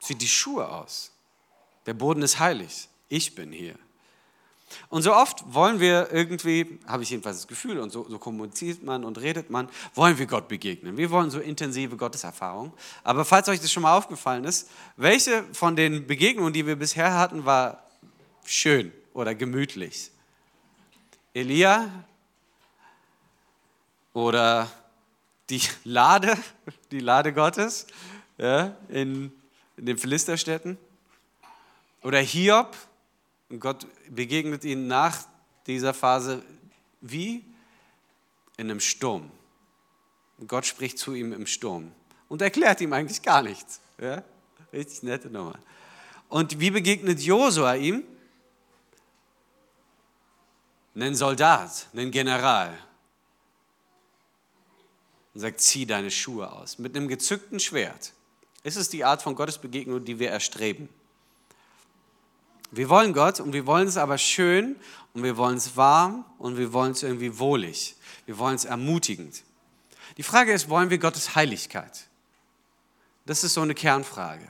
Zieht 0.00 0.20
die 0.20 0.28
Schuhe 0.28 0.68
aus. 0.68 1.12
Der 1.86 1.94
Boden 1.94 2.22
ist 2.22 2.38
heilig. 2.38 2.88
Ich 3.08 3.34
bin 3.34 3.52
hier. 3.52 3.76
Und 4.88 5.02
so 5.02 5.14
oft 5.14 5.44
wollen 5.52 5.78
wir 5.78 6.10
irgendwie, 6.10 6.78
habe 6.86 7.02
ich 7.02 7.10
jedenfalls 7.10 7.36
das 7.36 7.46
Gefühl, 7.46 7.78
und 7.78 7.90
so, 7.90 8.08
so, 8.08 8.18
kommuniziert 8.18 8.82
man 8.82 9.04
und 9.04 9.20
redet 9.20 9.50
man, 9.50 9.68
wollen 9.94 10.18
wir 10.18 10.26
Gott 10.26 10.48
begegnen. 10.48 10.96
Wir 10.96 11.10
wollen 11.10 11.30
so 11.30 11.38
intensive 11.38 11.96
Gotteserfahrungen. 11.96 12.72
Aber 13.04 13.24
falls 13.24 13.48
euch 13.48 13.60
das 13.60 13.70
schon 13.70 13.82
mal 13.82 13.96
aufgefallen 13.96 14.44
ist, 14.44 14.70
welche 14.96 15.44
von 15.52 15.76
den 15.76 16.06
Begegnungen, 16.06 16.52
die 16.52 16.66
wir 16.66 16.76
bisher 16.76 17.14
hatten, 17.14 17.44
war 17.44 17.83
schön 18.44 18.92
oder 19.12 19.34
gemütlich? 19.34 20.10
Elia 21.32 21.90
oder 24.12 24.70
die 25.50 25.60
Lade, 25.84 26.36
die 26.90 27.00
Lade 27.00 27.32
Gottes 27.32 27.86
ja, 28.38 28.76
in, 28.88 29.32
in 29.76 29.86
den 29.86 29.98
Philisterstädten? 29.98 30.78
Oder 32.02 32.20
Hiob, 32.20 32.76
und 33.48 33.60
Gott 33.60 33.86
begegnet 34.08 34.64
ihnen 34.64 34.86
nach 34.86 35.18
dieser 35.66 35.94
Phase 35.94 36.42
wie? 37.00 37.44
In 38.56 38.70
einem 38.70 38.80
Sturm. 38.80 39.30
Und 40.38 40.48
Gott 40.48 40.66
spricht 40.66 40.98
zu 40.98 41.14
ihm 41.14 41.32
im 41.32 41.46
Sturm 41.46 41.92
und 42.28 42.42
erklärt 42.42 42.80
ihm 42.80 42.92
eigentlich 42.92 43.22
gar 43.22 43.42
nichts. 43.42 43.80
Ja? 44.00 44.22
Richtig 44.72 45.02
nette 45.02 45.28
Nummer. 45.28 45.58
Und 46.28 46.60
wie 46.60 46.70
begegnet 46.70 47.20
Josua 47.20 47.74
ihm? 47.74 48.04
Einen 50.94 51.14
Soldat, 51.14 51.88
einen 51.92 52.10
General. 52.10 52.78
Und 55.34 55.40
sagt, 55.40 55.60
zieh 55.60 55.86
deine 55.86 56.10
Schuhe 56.10 56.50
aus. 56.50 56.78
Mit 56.78 56.96
einem 56.96 57.08
gezückten 57.08 57.58
Schwert. 57.58 58.12
Es 58.62 58.76
ist 58.76 58.92
die 58.92 59.04
Art 59.04 59.20
von 59.20 59.34
Gottesbegegnung, 59.34 60.04
die 60.04 60.18
wir 60.18 60.30
erstreben. 60.30 60.88
Wir 62.70 62.88
wollen 62.88 63.12
Gott 63.12 63.40
und 63.40 63.52
wir 63.52 63.66
wollen 63.66 63.86
es 63.86 63.96
aber 63.96 64.18
schön 64.18 64.76
und 65.12 65.22
wir 65.22 65.36
wollen 65.36 65.56
es 65.56 65.76
warm 65.76 66.24
und 66.38 66.56
wir 66.56 66.72
wollen 66.72 66.92
es 66.92 67.02
irgendwie 67.02 67.38
wohlig. 67.38 67.94
Wir 68.26 68.38
wollen 68.38 68.56
es 68.56 68.64
ermutigend. 68.64 69.42
Die 70.16 70.22
Frage 70.22 70.52
ist, 70.52 70.68
wollen 70.68 70.90
wir 70.90 70.98
Gottes 70.98 71.34
Heiligkeit? 71.34 72.06
Das 73.26 73.44
ist 73.44 73.54
so 73.54 73.60
eine 73.60 73.74
Kernfrage. 73.74 74.48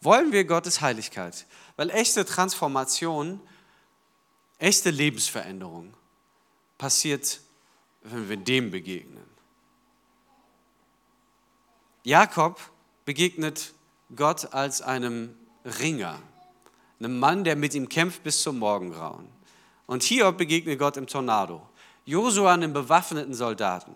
Wollen 0.00 0.32
wir 0.32 0.44
Gottes 0.44 0.80
Heiligkeit? 0.80 1.46
Weil 1.76 1.90
echte 1.90 2.24
Transformation, 2.24 3.40
echte 4.58 4.90
Lebensveränderung 4.90 5.94
passiert, 6.78 7.40
wenn 8.02 8.28
wir 8.28 8.36
dem 8.36 8.70
begegnen. 8.70 9.24
Jakob 12.02 12.60
begegnet 13.04 13.72
Gott 14.14 14.52
als 14.52 14.80
einem 14.82 15.36
Ringer 15.64 16.20
einem 17.00 17.18
Mann, 17.18 17.44
der 17.44 17.56
mit 17.56 17.74
ihm 17.74 17.88
kämpft 17.88 18.22
bis 18.22 18.42
zum 18.42 18.58
Morgengrauen. 18.58 19.28
Und 19.86 20.02
Hiob 20.02 20.38
begegnet 20.38 20.78
Gott 20.78 20.96
im 20.96 21.06
Tornado. 21.06 21.66
Josua 22.04 22.54
einem 22.54 22.72
bewaffneten 22.72 23.34
Soldaten. 23.34 23.94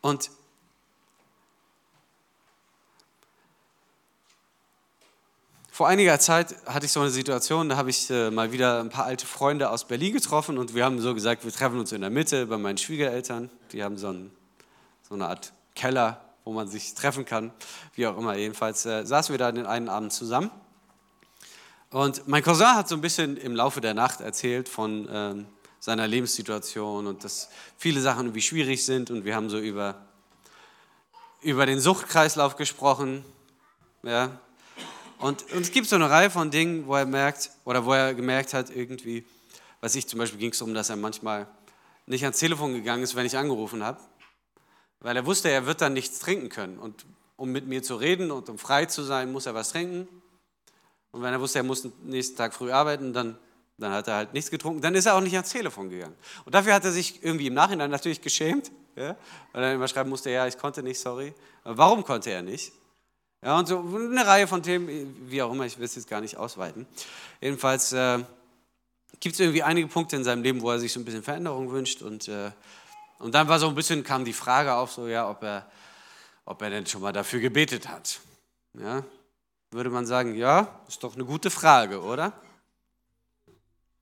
Und 0.00 0.30
vor 5.80 5.88
einiger 5.88 6.18
Zeit 6.18 6.54
hatte 6.66 6.84
ich 6.84 6.92
so 6.92 7.00
eine 7.00 7.08
Situation, 7.08 7.70
da 7.70 7.78
habe 7.78 7.88
ich 7.88 8.10
äh, 8.10 8.30
mal 8.30 8.52
wieder 8.52 8.80
ein 8.80 8.90
paar 8.90 9.06
alte 9.06 9.24
Freunde 9.24 9.70
aus 9.70 9.86
Berlin 9.86 10.12
getroffen 10.12 10.58
und 10.58 10.74
wir 10.74 10.84
haben 10.84 11.00
so 11.00 11.14
gesagt, 11.14 11.42
wir 11.42 11.50
treffen 11.50 11.80
uns 11.80 11.90
in 11.92 12.02
der 12.02 12.10
Mitte 12.10 12.44
bei 12.44 12.58
meinen 12.58 12.76
Schwiegereltern. 12.76 13.48
Die 13.72 13.82
haben 13.82 13.96
so, 13.96 14.08
ein, 14.08 14.30
so 15.08 15.14
eine 15.14 15.26
Art 15.26 15.54
Keller, 15.74 16.20
wo 16.44 16.52
man 16.52 16.68
sich 16.68 16.92
treffen 16.92 17.24
kann, 17.24 17.50
wie 17.94 18.06
auch 18.06 18.18
immer. 18.18 18.36
Jedenfalls 18.36 18.84
äh, 18.84 19.06
saßen 19.06 19.32
wir 19.32 19.38
da 19.38 19.52
den 19.52 19.64
einen 19.64 19.88
Abend 19.88 20.12
zusammen. 20.12 20.50
Und 21.88 22.28
mein 22.28 22.42
Cousin 22.42 22.74
hat 22.74 22.86
so 22.86 22.94
ein 22.94 23.00
bisschen 23.00 23.38
im 23.38 23.56
Laufe 23.56 23.80
der 23.80 23.94
Nacht 23.94 24.20
erzählt 24.20 24.68
von 24.68 25.08
ähm, 25.10 25.46
seiner 25.78 26.06
Lebenssituation 26.06 27.06
und 27.06 27.24
dass 27.24 27.48
viele 27.78 28.02
Sachen 28.02 28.26
irgendwie 28.26 28.42
schwierig 28.42 28.84
sind. 28.84 29.10
Und 29.10 29.24
wir 29.24 29.34
haben 29.34 29.48
so 29.48 29.58
über, 29.58 29.94
über 31.40 31.64
den 31.64 31.80
Suchtkreislauf 31.80 32.56
gesprochen. 32.56 33.24
Ja. 34.02 34.38
Und, 35.20 35.52
und 35.52 35.60
es 35.60 35.70
gibt 35.70 35.86
so 35.86 35.96
eine 35.96 36.08
Reihe 36.08 36.30
von 36.30 36.50
Dingen, 36.50 36.86
wo 36.86 36.94
er 36.94 37.04
merkt, 37.04 37.50
oder 37.64 37.84
wo 37.84 37.92
er 37.92 38.14
gemerkt 38.14 38.54
hat, 38.54 38.70
irgendwie, 38.70 39.26
was 39.82 39.94
ich 39.94 40.08
zum 40.08 40.18
Beispiel 40.18 40.38
ging 40.38 40.50
es 40.50 40.58
darum, 40.58 40.72
dass 40.72 40.88
er 40.88 40.96
manchmal 40.96 41.46
nicht 42.06 42.24
ans 42.24 42.38
Telefon 42.38 42.72
gegangen 42.72 43.02
ist, 43.02 43.14
wenn 43.14 43.26
ich 43.26 43.36
angerufen 43.36 43.84
habe, 43.84 44.00
weil 45.00 45.16
er 45.16 45.26
wusste, 45.26 45.50
er 45.50 45.66
wird 45.66 45.82
dann 45.82 45.92
nichts 45.92 46.20
trinken 46.20 46.48
können. 46.48 46.78
Und 46.78 47.04
um 47.36 47.52
mit 47.52 47.66
mir 47.66 47.82
zu 47.82 47.96
reden 47.96 48.30
und 48.30 48.48
um 48.48 48.58
frei 48.58 48.86
zu 48.86 49.02
sein, 49.02 49.30
muss 49.30 49.44
er 49.44 49.54
was 49.54 49.72
trinken. 49.72 50.08
Und 51.12 51.22
wenn 51.22 51.32
er 51.32 51.40
wusste, 51.40 51.58
er 51.58 51.64
muss 51.64 51.86
nächsten 52.02 52.36
Tag 52.36 52.54
früh 52.54 52.70
arbeiten, 52.70 53.12
dann, 53.12 53.36
dann 53.76 53.92
hat 53.92 54.08
er 54.08 54.14
halt 54.14 54.32
nichts 54.32 54.50
getrunken. 54.50 54.80
Dann 54.80 54.94
ist 54.94 55.04
er 55.04 55.16
auch 55.16 55.20
nicht 55.20 55.34
ans 55.34 55.50
Telefon 55.50 55.90
gegangen. 55.90 56.16
Und 56.46 56.54
dafür 56.54 56.72
hat 56.72 56.84
er 56.84 56.92
sich 56.92 57.22
irgendwie 57.22 57.48
im 57.48 57.54
Nachhinein 57.54 57.90
natürlich 57.90 58.22
geschämt. 58.22 58.70
Ja? 58.96 59.10
Und 59.52 59.60
dann 59.60 59.74
immer 59.74 59.88
schreiben 59.88 60.08
musste, 60.08 60.30
ja, 60.30 60.46
ich 60.46 60.56
konnte 60.56 60.82
nicht, 60.82 60.98
sorry. 60.98 61.34
Aber 61.62 61.76
warum 61.76 62.04
konnte 62.04 62.30
er 62.30 62.42
nicht? 62.42 62.72
Ja, 63.42 63.58
und 63.58 63.66
so 63.66 63.78
eine 63.78 64.26
Reihe 64.26 64.46
von 64.46 64.62
Themen, 64.62 65.30
wie 65.30 65.40
auch 65.40 65.50
immer, 65.50 65.64
ich 65.64 65.78
will 65.78 65.86
es 65.86 65.94
jetzt 65.94 66.08
gar 66.08 66.20
nicht 66.20 66.36
ausweiten. 66.36 66.86
Jedenfalls 67.40 67.92
äh, 67.92 68.18
gibt 69.18 69.34
es 69.34 69.40
irgendwie 69.40 69.62
einige 69.62 69.88
Punkte 69.88 70.16
in 70.16 70.24
seinem 70.24 70.42
Leben, 70.42 70.60
wo 70.60 70.70
er 70.70 70.78
sich 70.78 70.92
so 70.92 71.00
ein 71.00 71.06
bisschen 71.06 71.22
Veränderung 71.22 71.70
wünscht. 71.70 72.02
Und, 72.02 72.28
äh, 72.28 72.50
und 73.18 73.34
dann 73.34 73.48
war 73.48 73.58
so 73.58 73.68
ein 73.68 73.74
bisschen, 73.74 74.04
kam 74.04 74.26
die 74.26 74.34
Frage 74.34 74.74
auf, 74.74 74.92
so, 74.92 75.06
ja, 75.06 75.28
ob 75.28 75.42
er, 75.42 75.70
ob 76.44 76.60
er 76.60 76.68
denn 76.68 76.86
schon 76.86 77.00
mal 77.00 77.12
dafür 77.12 77.40
gebetet 77.40 77.88
hat. 77.88 78.20
Ja? 78.74 79.04
Würde 79.70 79.88
man 79.88 80.04
sagen, 80.04 80.34
ja, 80.34 80.80
ist 80.86 81.02
doch 81.02 81.14
eine 81.14 81.24
gute 81.24 81.50
Frage, 81.50 82.02
oder? 82.02 82.34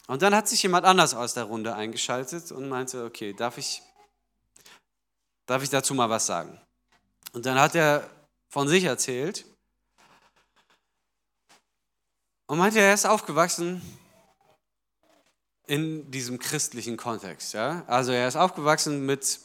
Und 0.08 0.22
dann 0.22 0.34
hat 0.34 0.48
sich 0.48 0.62
jemand 0.62 0.84
anders 0.84 1.14
aus 1.14 1.34
der 1.34 1.44
Runde 1.44 1.74
eingeschaltet 1.74 2.50
und 2.50 2.68
meinte, 2.68 3.04
okay, 3.04 3.34
darf 3.34 3.58
ich, 3.58 3.82
darf 5.46 5.62
ich 5.62 5.70
dazu 5.70 5.94
mal 5.94 6.10
was 6.10 6.26
sagen? 6.26 6.58
Und 7.34 7.46
dann 7.46 7.60
hat 7.60 7.74
er 7.74 8.08
von 8.48 8.68
sich 8.68 8.84
erzählt 8.84 9.44
und 12.46 12.58
meinte, 12.58 12.80
er 12.80 12.94
ist 12.94 13.06
aufgewachsen 13.06 13.82
in 15.66 16.10
diesem 16.10 16.38
christlichen 16.38 16.96
Kontext. 16.96 17.52
Ja? 17.52 17.84
Also 17.86 18.12
er 18.12 18.26
ist 18.26 18.36
aufgewachsen 18.36 19.04
mit 19.04 19.40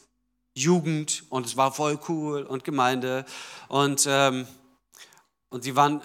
Jugend 0.55 1.23
und 1.29 1.45
es 1.45 1.57
war 1.57 1.71
voll 1.71 1.99
cool 2.07 2.43
und 2.43 2.63
Gemeinde 2.63 3.25
und, 3.67 4.05
ähm, 4.07 4.47
und 5.49 5.63
sie 5.63 5.75
waren 5.75 6.01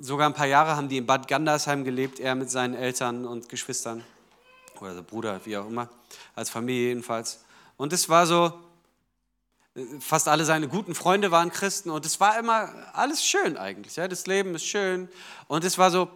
sogar 0.00 0.28
ein 0.28 0.34
paar 0.34 0.46
Jahre 0.46 0.76
haben 0.76 0.88
die 0.88 0.96
in 0.96 1.06
Bad 1.06 1.28
Gandersheim 1.28 1.84
gelebt, 1.84 2.20
er 2.20 2.34
mit 2.34 2.50
seinen 2.50 2.74
Eltern 2.74 3.24
und 3.26 3.48
Geschwistern 3.48 4.04
oder 4.80 5.02
Bruder, 5.02 5.40
wie 5.44 5.56
auch 5.56 5.66
immer, 5.66 5.88
als 6.34 6.50
Familie 6.50 6.88
jedenfalls. 6.88 7.44
Und 7.76 7.92
es 7.92 8.08
war 8.08 8.26
so, 8.26 8.58
fast 10.00 10.28
alle 10.28 10.44
seine 10.44 10.68
guten 10.68 10.94
Freunde 10.94 11.30
waren 11.30 11.50
Christen 11.50 11.90
und 11.90 12.04
es 12.06 12.20
war 12.20 12.38
immer 12.38 12.72
alles 12.92 13.24
schön 13.24 13.56
eigentlich. 13.56 13.96
Ja? 13.96 14.08
Das 14.08 14.26
Leben 14.26 14.54
ist 14.54 14.64
schön 14.64 15.08
und 15.48 15.64
es 15.64 15.78
war 15.78 15.90
so, 15.90 16.08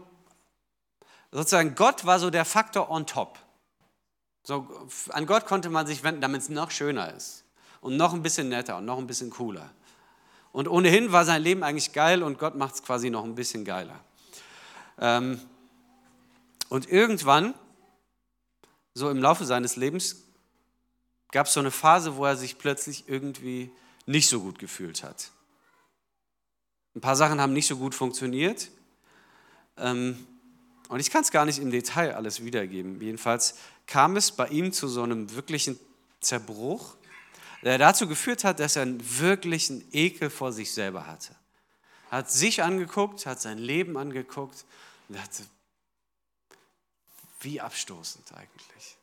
sozusagen 1.31 1.75
Gott 1.75 2.05
war 2.05 2.19
so 2.19 2.31
der 2.31 2.45
Faktor 2.45 2.91
on 2.91 3.07
top. 3.07 3.39
So, 4.43 4.69
an 5.09 5.27
Gott 5.27 5.47
konnte 5.47 5.71
man 5.71 5.87
sich 5.87 6.03
wenden, 6.03 6.21
damit 6.21 6.43
es 6.43 6.49
noch 6.49 6.71
schöner 6.71 7.15
ist 7.15 7.45
und 7.81 7.97
noch 7.97 8.13
ein 8.13 8.23
bisschen 8.23 8.49
netter 8.49 8.79
und 8.79 8.85
noch 8.85 8.99
ein 8.99 9.07
bisschen 9.07 9.31
cooler. 9.31 9.71
Und 10.53 10.69
ohnehin 10.69 11.13
war 11.13 11.25
sein 11.25 11.43
Leben 11.43 11.63
eigentlich 11.63 11.93
geil 11.93 12.23
und 12.23 12.39
Gott 12.39 12.55
macht 12.55 12.75
es 12.75 12.83
quasi 12.83 13.11
noch 13.11 13.25
ein 13.25 13.35
bisschen 13.35 13.65
geiler. 13.65 13.99
Ähm, 14.99 15.41
und 16.69 16.89
irgendwann, 16.89 17.55
so 18.95 19.11
im 19.11 19.19
Laufe 19.19 19.45
seines 19.45 19.77
Lebens, 19.77 20.24
gab 21.35 21.49
es 21.49 21.53
so 21.53 21.61
eine 21.61 21.73
Phase, 21.73 22.17
wo 22.17 22.25
er 22.25 22.37
sich 22.37 22.59
plötzlich 22.59 23.09
irgendwie 23.09 23.73
nicht 24.07 24.29
so 24.29 24.41
gut 24.41 24.61
gefühlt 24.61 25.03
hat. 25.03 25.33
Ein 26.95 27.01
paar 27.01 27.17
Sachen 27.17 27.41
haben 27.41 27.53
nicht 27.53 27.67
so 27.67 27.77
gut 27.77 27.93
funktioniert. 27.93 28.71
Ähm, 29.77 30.29
und 30.89 31.01
ich 31.01 31.11
kann 31.11 31.23
es 31.23 31.33
gar 31.33 31.45
nicht 31.45 31.59
im 31.59 31.73
Detail 31.73 32.15
alles 32.15 32.45
wiedergeben. 32.45 33.01
Jedenfalls 33.01 33.57
kam 33.89 34.17
es 34.17 34.31
bei 34.31 34.47
ihm 34.47 34.73
zu 34.73 34.87
so 34.87 35.03
einem 35.03 35.35
wirklichen 35.35 35.77
Zerbruch, 36.21 36.95
der 37.63 37.79
dazu 37.79 38.07
geführt 38.07 38.45
hat, 38.45 38.61
dass 38.61 38.77
er 38.77 38.83
einen 38.83 39.03
wirklichen 39.19 39.85
Ekel 39.93 40.31
vor 40.31 40.53
sich 40.53 40.73
selber 40.73 41.09
hatte. 41.09 41.35
Hat 42.13 42.31
sich 42.31 42.63
angeguckt, 42.63 43.27
hat 43.27 43.41
sein 43.41 43.59
Leben 43.59 43.97
angeguckt 43.97 44.65
und 45.09 45.19
dachte, 45.19 45.43
wie 47.41 47.61
abstoßend 47.61 48.33
eigentlich. 48.35 48.97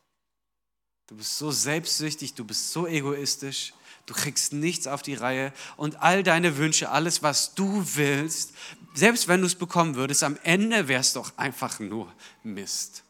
Du 1.12 1.18
bist 1.18 1.36
so 1.36 1.50
selbstsüchtig, 1.50 2.32
du 2.32 2.42
bist 2.42 2.72
so 2.72 2.86
egoistisch, 2.86 3.74
du 4.06 4.14
kriegst 4.14 4.54
nichts 4.54 4.86
auf 4.86 5.02
die 5.02 5.12
Reihe 5.12 5.52
und 5.76 6.00
all 6.00 6.22
deine 6.22 6.56
Wünsche, 6.56 6.88
alles, 6.88 7.22
was 7.22 7.54
du 7.54 7.84
willst, 7.96 8.54
selbst 8.94 9.28
wenn 9.28 9.42
du 9.42 9.46
es 9.46 9.54
bekommen 9.54 9.94
würdest, 9.94 10.24
am 10.24 10.38
Ende 10.42 10.88
wäre 10.88 11.02
es 11.02 11.12
doch 11.12 11.36
einfach 11.36 11.80
nur 11.80 12.10
Mist. 12.42 13.04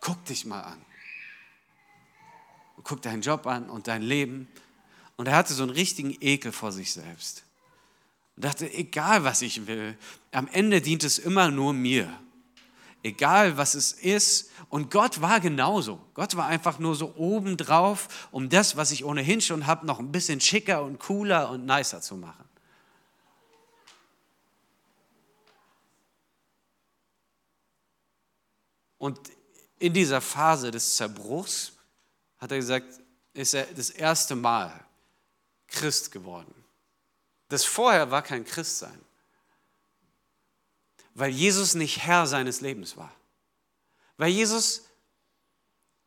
Guck 0.00 0.24
dich 0.24 0.46
mal 0.46 0.62
an. 0.62 0.84
Guck 2.82 3.02
deinen 3.02 3.22
Job 3.22 3.46
an 3.46 3.70
und 3.70 3.86
dein 3.86 4.02
Leben. 4.02 4.48
Und 5.14 5.28
er 5.28 5.36
hatte 5.36 5.54
so 5.54 5.62
einen 5.62 5.70
richtigen 5.70 6.16
Ekel 6.20 6.50
vor 6.50 6.72
sich 6.72 6.92
selbst. 6.92 7.44
Und 8.34 8.46
dachte, 8.46 8.68
egal 8.74 9.22
was 9.22 9.42
ich 9.42 9.68
will, 9.68 9.96
am 10.32 10.48
Ende 10.48 10.80
dient 10.80 11.04
es 11.04 11.20
immer 11.20 11.52
nur 11.52 11.72
mir 11.72 12.12
egal 13.06 13.56
was 13.56 13.74
es 13.74 13.92
ist. 13.92 14.50
Und 14.68 14.90
Gott 14.90 15.20
war 15.20 15.40
genauso. 15.40 16.00
Gott 16.14 16.36
war 16.36 16.46
einfach 16.46 16.78
nur 16.78 16.96
so 16.96 17.14
obendrauf, 17.14 18.28
um 18.32 18.48
das, 18.48 18.76
was 18.76 18.90
ich 18.90 19.04
ohnehin 19.04 19.40
schon 19.40 19.66
habe, 19.66 19.86
noch 19.86 20.00
ein 20.00 20.10
bisschen 20.10 20.40
schicker 20.40 20.82
und 20.82 20.98
cooler 20.98 21.50
und 21.50 21.64
nicer 21.64 22.00
zu 22.00 22.16
machen. 22.16 22.44
Und 28.98 29.20
in 29.78 29.92
dieser 29.92 30.20
Phase 30.20 30.70
des 30.70 30.96
Zerbruchs 30.96 31.72
hat 32.38 32.50
er 32.50 32.58
gesagt, 32.58 33.00
ist 33.34 33.54
er 33.54 33.66
das 33.66 33.90
erste 33.90 34.34
Mal 34.34 34.84
Christ 35.68 36.10
geworden. 36.10 36.54
Das 37.48 37.64
vorher 37.64 38.10
war 38.10 38.22
kein 38.22 38.44
Christsein 38.44 39.05
weil 41.16 41.30
Jesus 41.30 41.74
nicht 41.74 42.02
Herr 42.02 42.26
seines 42.26 42.60
Lebens 42.60 42.96
war. 42.96 43.10
Weil 44.18 44.28
Jesus 44.28 44.84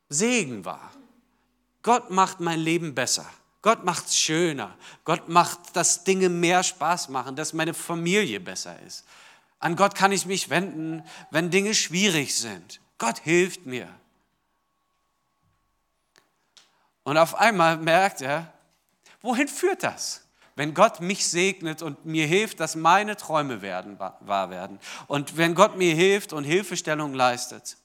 Segen 0.07 0.65
war. 0.65 0.91
Gott 1.81 2.11
macht 2.11 2.39
mein 2.39 2.59
Leben 2.59 2.93
besser. 2.93 3.25
Gott 3.63 3.83
macht 3.83 4.05
es 4.05 4.17
schöner. 4.17 4.77
Gott 5.05 5.27
macht, 5.27 5.75
dass 5.75 6.03
Dinge 6.03 6.29
mehr 6.29 6.61
Spaß 6.63 7.09
machen, 7.09 7.35
dass 7.35 7.53
meine 7.53 7.73
Familie 7.73 8.39
besser 8.39 8.79
ist. 8.83 9.03
An 9.57 9.75
Gott 9.75 9.95
kann 9.95 10.11
ich 10.11 10.27
mich 10.27 10.49
wenden, 10.49 11.03
wenn 11.31 11.49
Dinge 11.49 11.73
schwierig 11.73 12.37
sind. 12.37 12.79
Gott 12.99 13.17
hilft 13.19 13.65
mir. 13.65 13.89
Und 17.03 17.17
auf 17.17 17.33
einmal 17.33 17.77
merkt 17.77 18.21
er, 18.21 18.53
wohin 19.21 19.47
führt 19.47 19.81
das? 19.81 20.21
Wenn 20.59 20.73
Gott 20.73 20.99
mich 20.99 21.25
segnet 21.25 21.81
und 21.81 22.03
mir 22.03 22.27
hilft, 22.27 22.59
dass 22.59 22.75
meine 22.75 23.15
Träume 23.15 23.61
werden, 23.61 23.97
wahr 23.97 24.49
werden 24.49 24.77
und 25.07 25.37
wenn 25.37 25.55
Gott 25.55 25.77
mir 25.77 25.95
hilft 25.95 26.33
und 26.33 26.43
Hilfestellung 26.43 27.13
leistet, 27.13 27.77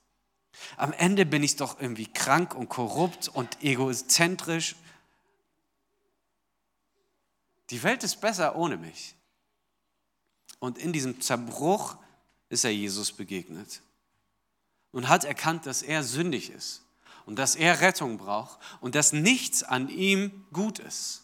am 0.76 0.92
Ende 0.92 1.24
bin 1.24 1.44
ich 1.44 1.54
doch 1.54 1.80
irgendwie 1.80 2.08
krank 2.08 2.52
und 2.52 2.68
korrupt 2.68 3.28
und 3.28 3.62
egozentrisch. 3.62 4.74
Die 7.70 7.80
Welt 7.84 8.02
ist 8.02 8.20
besser 8.20 8.56
ohne 8.56 8.76
mich. 8.76 9.14
Und 10.58 10.76
in 10.76 10.92
diesem 10.92 11.20
Zerbruch 11.20 11.96
ist 12.48 12.64
er 12.64 12.72
Jesus 12.72 13.12
begegnet 13.12 13.82
und 14.90 15.08
hat 15.08 15.22
erkannt, 15.22 15.66
dass 15.66 15.82
er 15.82 16.02
sündig 16.02 16.50
ist 16.50 16.82
und 17.24 17.36
dass 17.36 17.54
er 17.54 17.80
Rettung 17.80 18.18
braucht 18.18 18.58
und 18.80 18.96
dass 18.96 19.12
nichts 19.12 19.62
an 19.62 19.88
ihm 19.88 20.44
gut 20.52 20.80
ist 20.80 21.23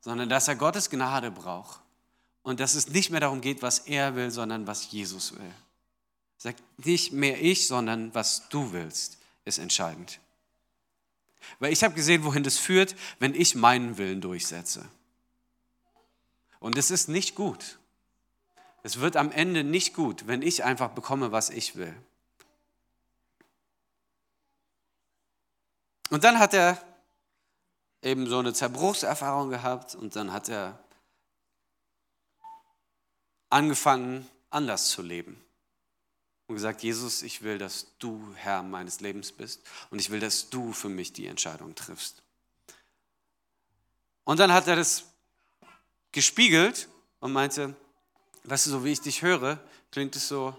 sondern 0.00 0.28
dass 0.28 0.48
er 0.48 0.56
Gottes 0.56 0.90
Gnade 0.90 1.30
braucht 1.30 1.80
und 2.42 2.60
dass 2.60 2.74
es 2.74 2.88
nicht 2.88 3.10
mehr 3.10 3.20
darum 3.20 3.40
geht, 3.40 3.62
was 3.62 3.80
er 3.80 4.14
will, 4.14 4.30
sondern 4.30 4.66
was 4.66 4.90
Jesus 4.90 5.34
will. 5.34 5.54
Sagt 6.36 6.62
nicht 6.84 7.12
mehr 7.12 7.42
ich, 7.42 7.66
sondern 7.66 8.14
was 8.14 8.48
du 8.48 8.72
willst, 8.72 9.18
ist 9.44 9.58
entscheidend. 9.58 10.20
Weil 11.58 11.72
ich 11.72 11.82
habe 11.82 11.94
gesehen, 11.94 12.24
wohin 12.24 12.44
das 12.44 12.58
führt, 12.58 12.94
wenn 13.18 13.34
ich 13.34 13.54
meinen 13.54 13.98
Willen 13.98 14.20
durchsetze. 14.20 14.88
Und 16.60 16.76
es 16.76 16.90
ist 16.90 17.08
nicht 17.08 17.34
gut. 17.34 17.78
Es 18.82 19.00
wird 19.00 19.16
am 19.16 19.32
Ende 19.32 19.64
nicht 19.64 19.94
gut, 19.94 20.26
wenn 20.26 20.42
ich 20.42 20.64
einfach 20.64 20.90
bekomme, 20.90 21.32
was 21.32 21.50
ich 21.50 21.76
will. 21.76 21.94
Und 26.10 26.24
dann 26.24 26.38
hat 26.38 26.54
er 26.54 26.82
eben 28.02 28.26
so 28.26 28.38
eine 28.38 28.52
Zerbruchserfahrung 28.52 29.50
gehabt 29.50 29.94
und 29.94 30.16
dann 30.16 30.32
hat 30.32 30.48
er 30.48 30.78
angefangen, 33.50 34.28
anders 34.50 34.90
zu 34.90 35.02
leben. 35.02 35.42
Und 36.46 36.54
gesagt, 36.54 36.82
Jesus, 36.82 37.22
ich 37.22 37.42
will, 37.42 37.58
dass 37.58 37.88
du 37.98 38.32
Herr 38.36 38.62
meines 38.62 39.00
Lebens 39.00 39.32
bist 39.32 39.62
und 39.90 39.98
ich 39.98 40.10
will, 40.10 40.20
dass 40.20 40.48
du 40.48 40.72
für 40.72 40.88
mich 40.88 41.12
die 41.12 41.26
Entscheidung 41.26 41.74
triffst. 41.74 42.22
Und 44.24 44.38
dann 44.40 44.52
hat 44.52 44.66
er 44.66 44.76
das 44.76 45.04
gespiegelt 46.12 46.88
und 47.20 47.32
meinte, 47.32 47.74
weißt 48.44 48.66
du, 48.66 48.70
so 48.70 48.84
wie 48.84 48.92
ich 48.92 49.00
dich 49.00 49.22
höre, 49.22 49.58
klingt 49.90 50.16
es 50.16 50.28
so, 50.28 50.56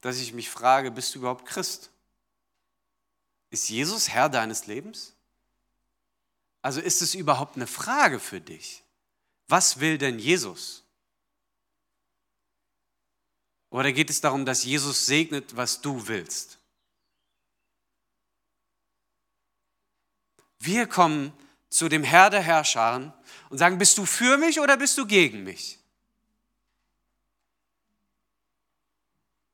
dass 0.00 0.18
ich 0.18 0.32
mich 0.32 0.50
frage, 0.50 0.90
bist 0.90 1.14
du 1.14 1.20
überhaupt 1.20 1.46
Christ? 1.46 1.90
Ist 3.50 3.68
Jesus 3.68 4.08
Herr 4.08 4.28
deines 4.28 4.66
Lebens? 4.66 5.15
Also 6.66 6.80
ist 6.80 7.00
es 7.00 7.14
überhaupt 7.14 7.54
eine 7.54 7.68
Frage 7.68 8.18
für 8.18 8.40
dich? 8.40 8.82
Was 9.46 9.78
will 9.78 9.98
denn 9.98 10.18
Jesus? 10.18 10.82
Oder 13.70 13.92
geht 13.92 14.10
es 14.10 14.20
darum, 14.20 14.44
dass 14.44 14.64
Jesus 14.64 15.06
segnet, 15.06 15.54
was 15.56 15.80
du 15.80 16.08
willst? 16.08 16.58
Wir 20.58 20.88
kommen 20.88 21.32
zu 21.68 21.88
dem 21.88 22.02
Herr 22.02 22.30
der 22.30 22.42
Herrscher 22.42 23.16
und 23.48 23.58
sagen, 23.58 23.78
bist 23.78 23.96
du 23.96 24.04
für 24.04 24.36
mich 24.36 24.58
oder 24.58 24.76
bist 24.76 24.98
du 24.98 25.06
gegen 25.06 25.44
mich? 25.44 25.78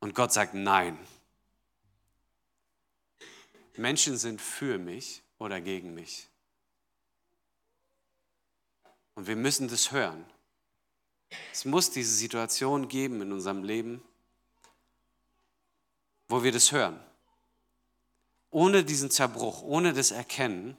Und 0.01 0.15
Gott 0.15 0.33
sagt, 0.33 0.55
nein. 0.55 0.99
Menschen 3.77 4.17
sind 4.17 4.41
für 4.41 4.79
mich 4.79 5.23
oder 5.37 5.61
gegen 5.61 5.93
mich. 5.93 6.32
Und 9.23 9.29
wir 9.29 9.37
müssen 9.37 9.69
das 9.69 9.93
hören. 9.93 10.25
Es 11.53 11.65
muss 11.65 11.93
diese 11.93 12.13
Situation 12.13 12.89
geben 12.89 13.23
in 13.23 13.31
unserem 13.31 13.63
Leben, 13.63 14.03
wo 16.27 16.43
wir 16.43 16.51
das 16.51 16.73
hören. 16.73 16.99
Ohne 18.51 18.85
diesen 18.85 19.13
Zerbruch, 19.13 19.63
ohne 19.63 19.93
das 19.93 20.11
Erkennen, 20.11 20.77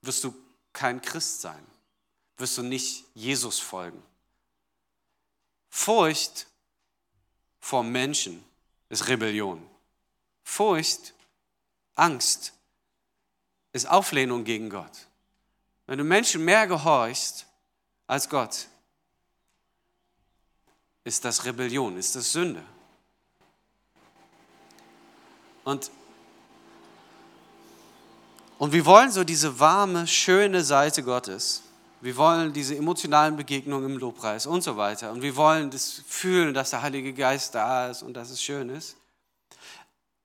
wirst 0.00 0.24
du 0.24 0.34
kein 0.72 1.00
Christ 1.00 1.40
sein, 1.40 1.64
wirst 2.36 2.58
du 2.58 2.64
nicht 2.64 3.04
Jesus 3.14 3.60
folgen. 3.60 4.02
Furcht 5.68 6.48
vor 7.60 7.84
Menschen 7.84 8.44
ist 8.88 9.06
Rebellion. 9.06 9.64
Furcht, 10.42 11.14
Angst 11.94 12.54
ist 13.72 13.88
Auflehnung 13.88 14.42
gegen 14.42 14.68
Gott. 14.68 15.06
Wenn 15.86 15.98
du 15.98 16.04
Menschen 16.04 16.44
mehr 16.44 16.66
gehorchst 16.66 17.46
als 18.06 18.28
Gott, 18.28 18.66
ist 21.04 21.24
das 21.24 21.44
Rebellion, 21.44 21.96
ist 21.96 22.14
das 22.14 22.32
Sünde. 22.32 22.62
Und, 25.64 25.90
und 28.58 28.72
wir 28.72 28.84
wollen 28.84 29.10
so 29.10 29.24
diese 29.24 29.58
warme, 29.58 30.06
schöne 30.06 30.62
Seite 30.62 31.02
Gottes. 31.02 31.62
Wir 32.00 32.16
wollen 32.16 32.52
diese 32.52 32.76
emotionalen 32.76 33.36
Begegnungen 33.36 33.92
im 33.92 33.98
Lobpreis 33.98 34.46
und 34.46 34.62
so 34.62 34.76
weiter. 34.76 35.12
Und 35.12 35.22
wir 35.22 35.36
wollen 35.36 35.70
das 35.70 36.02
fühlen, 36.06 36.52
dass 36.52 36.70
der 36.70 36.82
Heilige 36.82 37.12
Geist 37.12 37.54
da 37.54 37.90
ist 37.90 38.02
und 38.02 38.14
dass 38.14 38.30
es 38.30 38.42
schön 38.42 38.70
ist. 38.70 38.96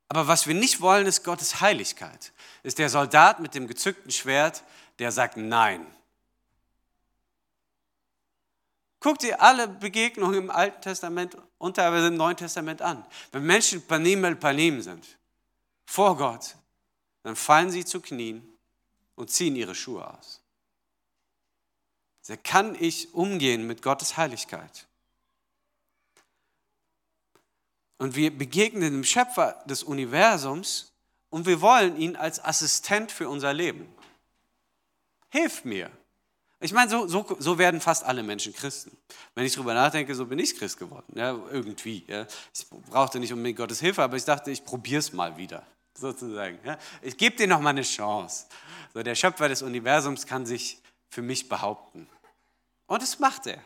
Aber 0.09 0.27
was 0.27 0.47
wir 0.47 0.55
nicht 0.55 0.81
wollen, 0.81 1.05
ist 1.05 1.23
Gottes 1.23 1.61
Heiligkeit. 1.61 2.31
Ist 2.63 2.79
der 2.79 2.89
Soldat 2.89 3.39
mit 3.39 3.53
dem 3.53 3.67
gezückten 3.67 4.09
Schwert, 4.11 4.63
der 4.99 5.11
sagt 5.11 5.37
Nein. 5.37 5.85
Guck 8.99 9.19
dir 9.19 9.41
alle 9.41 9.67
Begegnungen 9.67 10.35
im 10.35 10.49
Alten 10.49 10.81
Testament 10.81 11.37
und 11.59 11.75
teilweise 11.75 12.07
im 12.07 12.17
Neuen 12.17 12.35
Testament 12.35 12.81
an. 12.81 13.05
Wenn 13.31 13.45
Menschen 13.45 13.81
panim 13.85 14.23
el 14.23 14.35
panim 14.35 14.81
sind, 14.81 15.05
vor 15.85 16.17
Gott, 16.17 16.55
dann 17.23 17.35
fallen 17.35 17.69
sie 17.69 17.85
zu 17.85 18.01
Knien 18.01 18.57
und 19.15 19.29
ziehen 19.29 19.55
ihre 19.55 19.75
Schuhe 19.75 20.05
aus. 20.05 20.41
Da 22.27 22.35
kann 22.35 22.75
ich 22.75 23.13
umgehen 23.13 23.65
mit 23.67 23.81
Gottes 23.81 24.17
Heiligkeit. 24.17 24.87
Und 27.97 28.15
wir 28.15 28.37
begegnen 28.37 28.91
dem 28.91 29.03
Schöpfer 29.03 29.63
des 29.65 29.83
Universums 29.83 30.91
und 31.29 31.45
wir 31.45 31.61
wollen 31.61 31.97
ihn 31.97 32.15
als 32.15 32.43
Assistent 32.43 33.11
für 33.11 33.29
unser 33.29 33.53
Leben. 33.53 33.87
Hilf 35.37 35.65
mir. 35.65 35.91
Ich 36.59 36.73
meine, 36.73 36.89
so, 36.89 37.07
so, 37.07 37.35
so 37.37 37.57
werden 37.57 37.79
fast 37.79 38.03
alle 38.03 38.23
Menschen 38.23 38.53
Christen. 38.53 38.97
Wenn 39.35 39.45
ich 39.45 39.53
darüber 39.53 39.75
nachdenke, 39.75 40.15
so 40.15 40.25
bin 40.25 40.39
ich 40.39 40.57
Christ 40.57 40.79
geworden. 40.79 41.13
Ja, 41.15 41.37
irgendwie. 41.51 42.03
Ja. 42.07 42.25
Ich 42.53 42.67
brauchte 42.89 43.19
nicht 43.19 43.31
unbedingt 43.31 43.57
Gottes 43.57 43.79
Hilfe, 43.79 44.01
aber 44.01 44.17
ich 44.17 44.25
dachte, 44.25 44.49
ich 44.49 44.65
probiere 44.65 44.99
es 44.99 45.13
mal 45.13 45.37
wieder. 45.37 45.65
Sozusagen. 45.93 46.57
Ja. 46.63 46.77
Ich 47.01 47.17
gebe 47.17 47.35
dir 47.35 47.47
noch 47.47 47.59
mal 47.59 47.69
eine 47.69 47.83
Chance. 47.83 48.47
So, 48.93 49.03
der 49.03 49.15
Schöpfer 49.15 49.47
des 49.47 49.61
Universums 49.61 50.25
kann 50.25 50.45
sich 50.45 50.81
für 51.09 51.21
mich 51.21 51.47
behaupten. 51.47 52.09
Und 52.87 53.01
das 53.01 53.19
macht 53.19 53.45
er. 53.45 53.61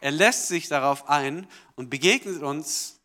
Er 0.00 0.12
lässt 0.12 0.48
sich 0.48 0.68
darauf 0.68 1.08
ein 1.08 1.46
und 1.76 1.90
begegnet 1.90 2.42
uns 2.42 3.02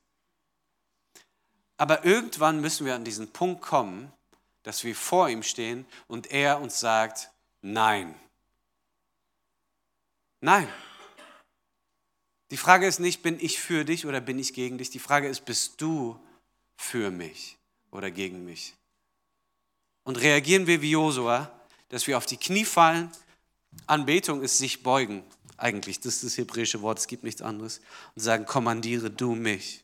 aber 1.77 2.05
irgendwann 2.05 2.59
müssen 2.59 2.85
wir 2.85 2.95
an 2.95 3.03
diesen 3.03 3.31
Punkt 3.31 3.61
kommen, 3.61 4.11
dass 4.63 4.83
wir 4.83 4.95
vor 4.95 5.29
ihm 5.29 5.43
stehen 5.43 5.85
und 6.07 6.31
er 6.31 6.59
uns 6.59 6.79
sagt, 6.79 7.29
nein. 7.73 8.15
Nein. 10.41 10.67
Die 12.51 12.57
Frage 12.57 12.87
ist 12.87 12.99
nicht, 12.99 13.21
bin 13.23 13.39
ich 13.39 13.59
für 13.59 13.83
dich 13.83 14.05
oder 14.05 14.21
bin 14.21 14.39
ich 14.39 14.53
gegen 14.53 14.77
dich? 14.77 14.89
Die 14.89 14.99
Frage 14.99 15.27
ist, 15.27 15.45
bist 15.45 15.81
du 15.81 16.19
für 16.77 17.11
mich 17.11 17.57
oder 17.91 18.09
gegen 18.09 18.45
mich? 18.45 18.73
Und 20.03 20.21
reagieren 20.21 20.67
wir 20.67 20.81
wie 20.81 20.91
Josua, 20.91 21.51
dass 21.89 22.07
wir 22.07 22.17
auf 22.17 22.25
die 22.25 22.37
Knie 22.37 22.63
fallen? 22.63 23.11
Anbetung 23.85 24.41
ist 24.41 24.57
sich 24.57 24.81
beugen, 24.81 25.23
eigentlich. 25.57 25.99
Das 25.99 26.15
ist 26.15 26.23
das 26.23 26.37
hebräische 26.37 26.81
Wort, 26.81 26.99
es 26.99 27.07
gibt 27.07 27.23
nichts 27.23 27.41
anderes. 27.41 27.81
Und 28.15 28.21
sagen, 28.21 28.45
kommandiere 28.45 29.11
du 29.11 29.35
mich. 29.35 29.83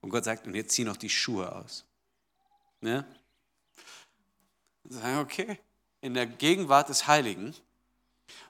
Und 0.00 0.10
Gott 0.10 0.24
sagt, 0.24 0.46
und 0.46 0.54
jetzt 0.54 0.72
zieh 0.72 0.84
noch 0.84 0.96
die 0.96 1.10
Schuhe 1.10 1.52
aus. 1.54 1.84
Ne? 2.80 3.04
Sagen, 4.84 5.18
okay, 5.18 5.58
in 6.00 6.14
der 6.14 6.26
Gegenwart 6.26 6.88
des 6.88 7.06
Heiligen. 7.06 7.54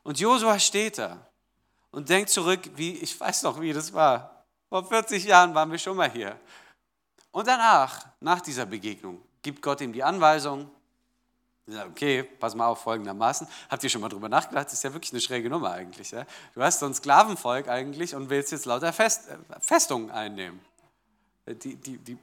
Und 0.03 0.19
Josua 0.21 0.59
steht 0.59 0.99
da 0.99 1.27
und 1.91 2.09
denkt 2.09 2.31
zurück, 2.31 2.61
wie, 2.77 2.93
ich 2.99 3.19
weiß 3.19 3.43
noch, 3.43 3.61
wie 3.61 3.73
das 3.73 3.93
war. 3.93 4.45
Vor 4.69 4.85
40 4.85 5.25
Jahren 5.25 5.55
waren 5.55 5.71
wir 5.71 5.79
schon 5.79 5.97
mal 5.97 6.11
hier. 6.11 6.39
Und 7.31 7.47
danach, 7.47 8.07
nach 8.21 8.41
dieser 8.41 8.67
Begegnung, 8.67 9.23
gibt 9.43 9.63
Gott 9.63 9.81
ihm 9.81 9.93
die 9.93 10.03
Anweisung, 10.03 10.71
okay, 11.91 12.23
pass 12.23 12.55
mal 12.55 12.67
auf 12.67 12.83
folgendermaßen. 12.83 13.47
Habt 13.69 13.85
ihr 13.85 13.91
schon 13.91 14.01
mal 14.01 14.09
drüber 14.09 14.29
nachgedacht? 14.29 14.67
Das 14.67 14.75
ist 14.75 14.85
ja 14.85 14.93
wirklich 14.93 15.13
eine 15.13 15.21
schräge 15.21 15.51
Nummer 15.51 15.73
eigentlich. 15.73 16.11
Ja? 16.11 16.25
Du 16.55 16.63
hast 16.63 16.81
so 16.81 16.87
ein 16.87 16.95
Sklavenvolk 16.95 17.69
eigentlich 17.69 18.15
und 18.15 18.31
willst 18.31 18.53
jetzt 18.53 18.65
lauter 18.67 18.93
Fest, 18.93 19.29
äh, 19.29 19.37
Festungen 19.61 20.11
einnehmen. 20.11 20.61
Die, 21.47 21.77
die, 21.77 21.99
die, 21.99 22.19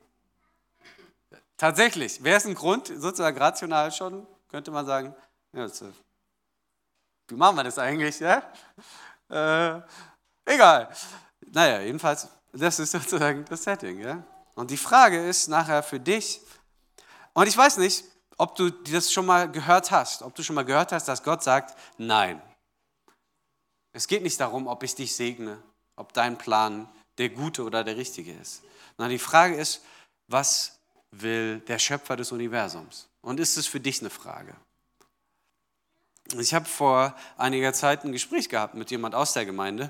tatsächlich, 1.57 2.23
wäre 2.23 2.37
es 2.37 2.45
ein 2.45 2.53
Grund, 2.53 2.87
sozusagen 2.87 3.37
rational 3.37 3.91
schon, 3.91 4.27
könnte 4.47 4.71
man 4.71 4.85
sagen, 4.85 5.15
ja, 5.53 5.65
äh, 5.65 5.71
wie 7.27 7.35
machen 7.35 7.55
wir 7.55 7.63
das 7.63 7.79
eigentlich? 7.79 8.19
Ja? 8.19 8.43
Äh, 9.29 9.81
egal. 10.45 10.89
Naja, 11.47 11.81
jedenfalls, 11.81 12.27
das 12.51 12.79
ist 12.79 12.91
sozusagen 12.91 13.45
das 13.45 13.63
Setting. 13.63 13.99
Ja? 13.99 14.23
Und 14.55 14.71
die 14.71 14.77
Frage 14.77 15.27
ist 15.27 15.47
nachher 15.47 15.83
für 15.83 15.99
dich, 15.99 16.41
und 17.33 17.47
ich 17.47 17.57
weiß 17.57 17.77
nicht, 17.77 18.05
ob 18.37 18.55
du 18.55 18.69
das 18.69 19.11
schon 19.11 19.25
mal 19.25 19.51
gehört 19.51 19.91
hast, 19.91 20.21
ob 20.21 20.35
du 20.35 20.43
schon 20.43 20.55
mal 20.55 20.65
gehört 20.65 20.91
hast, 20.91 21.07
dass 21.07 21.23
Gott 21.23 21.43
sagt, 21.43 21.77
nein. 21.97 22.41
Es 23.93 24.07
geht 24.07 24.23
nicht 24.23 24.39
darum, 24.39 24.67
ob 24.67 24.83
ich 24.83 24.95
dich 24.95 25.15
segne, 25.15 25.61
ob 25.95 26.13
dein 26.13 26.37
Plan 26.37 26.87
der 27.17 27.29
gute 27.29 27.63
oder 27.63 27.83
der 27.83 27.95
richtige 27.95 28.33
ist. 28.33 28.61
Na, 28.97 29.07
die 29.07 29.19
Frage 29.19 29.55
ist, 29.55 29.81
was 30.27 30.79
will 31.11 31.59
der 31.61 31.79
Schöpfer 31.79 32.15
des 32.15 32.31
Universums? 32.31 33.07
Und 33.25 33.39
ist 33.39 33.57
es 33.57 33.65
für 33.65 33.79
dich 33.79 34.01
eine 34.01 34.11
Frage? 34.11 34.55
Ich 36.37 36.53
habe 36.53 36.65
vor 36.65 37.15
einiger 37.37 37.73
Zeit 37.73 38.03
ein 38.03 38.11
Gespräch 38.11 38.49
gehabt 38.49 38.75
mit 38.75 38.91
jemand 38.91 39.15
aus 39.15 39.33
der 39.33 39.47
Gemeinde 39.47 39.89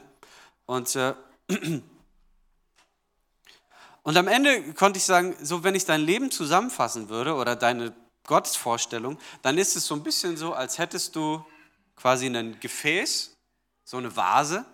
und, 0.66 0.96
äh, 0.96 1.14
und 4.04 4.16
am 4.16 4.30
Ende 4.30 4.74
konnte 4.74 5.00
ich 5.00 5.04
sagen, 5.04 5.36
so 5.42 5.66
wenn 5.66 5.76
ich 5.76 5.84
dein 5.84 6.00
Leben 6.00 6.32
zusammenfassen 6.32 7.10
würde 7.10 7.36
oder 7.36 7.58
deine 7.58 7.94
Gottesvorstellung, 8.26 9.20
dann 9.42 9.58
ist 9.58 9.76
es 9.76 9.86
so 9.86 9.96
ein 9.96 10.04
bisschen 10.04 10.38
so, 10.38 10.54
als 10.54 10.78
hättest 10.78 11.18
du 11.18 11.46
quasi 11.98 12.28
ein 12.28 12.58
Gefäß, 12.62 13.34
so 13.84 13.98
eine 13.98 14.16
Vase 14.16 14.66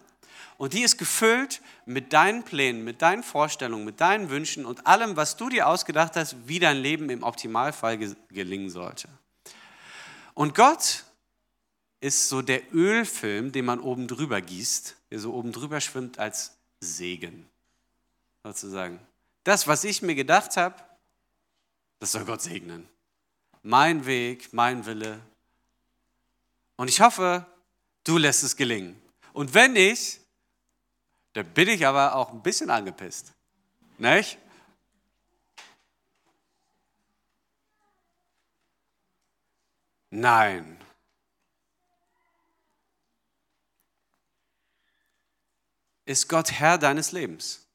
und 0.61 0.73
die 0.73 0.83
ist 0.83 0.99
gefüllt 0.99 1.59
mit 1.87 2.13
deinen 2.13 2.43
Plänen, 2.43 2.83
mit 2.83 3.01
deinen 3.01 3.23
Vorstellungen, 3.23 3.83
mit 3.83 3.99
deinen 3.99 4.29
Wünschen 4.29 4.63
und 4.63 4.85
allem, 4.85 5.15
was 5.15 5.35
du 5.35 5.49
dir 5.49 5.67
ausgedacht 5.67 6.15
hast, 6.15 6.47
wie 6.47 6.59
dein 6.59 6.77
Leben 6.77 7.09
im 7.09 7.23
Optimalfall 7.23 7.97
gelingen 8.29 8.69
sollte. 8.69 9.09
Und 10.35 10.53
Gott 10.53 11.03
ist 11.99 12.29
so 12.29 12.43
der 12.43 12.61
Ölfilm, 12.75 13.51
den 13.51 13.65
man 13.65 13.79
oben 13.79 14.07
drüber 14.07 14.39
gießt, 14.39 14.97
der 15.09 15.17
so 15.17 15.33
oben 15.33 15.51
drüber 15.51 15.81
schwimmt 15.81 16.19
als 16.19 16.55
Segen, 16.79 17.49
sozusagen. 18.43 18.99
Das, 19.43 19.67
was 19.67 19.83
ich 19.83 20.03
mir 20.03 20.13
gedacht 20.13 20.57
habe, 20.57 20.75
das 21.97 22.11
soll 22.11 22.23
Gott 22.23 22.43
segnen. 22.43 22.87
Mein 23.63 24.05
Weg, 24.05 24.53
mein 24.53 24.85
Wille. 24.85 25.21
Und 26.75 26.87
ich 26.87 27.01
hoffe, 27.01 27.47
du 28.03 28.19
lässt 28.19 28.43
es 28.43 28.55
gelingen. 28.55 29.01
Und 29.33 29.55
wenn 29.55 29.73
nicht, 29.73 30.21
da 31.33 31.43
bin 31.43 31.69
ich 31.69 31.85
aber 31.85 32.15
auch 32.15 32.31
ein 32.31 32.41
bisschen 32.41 32.69
angepisst. 32.69 33.33
Nicht? 33.97 34.37
Nein. 40.09 40.77
Ist 46.05 46.27
Gott 46.27 46.51
Herr 46.51 46.77
deines 46.77 47.13
Lebens? 47.13 47.65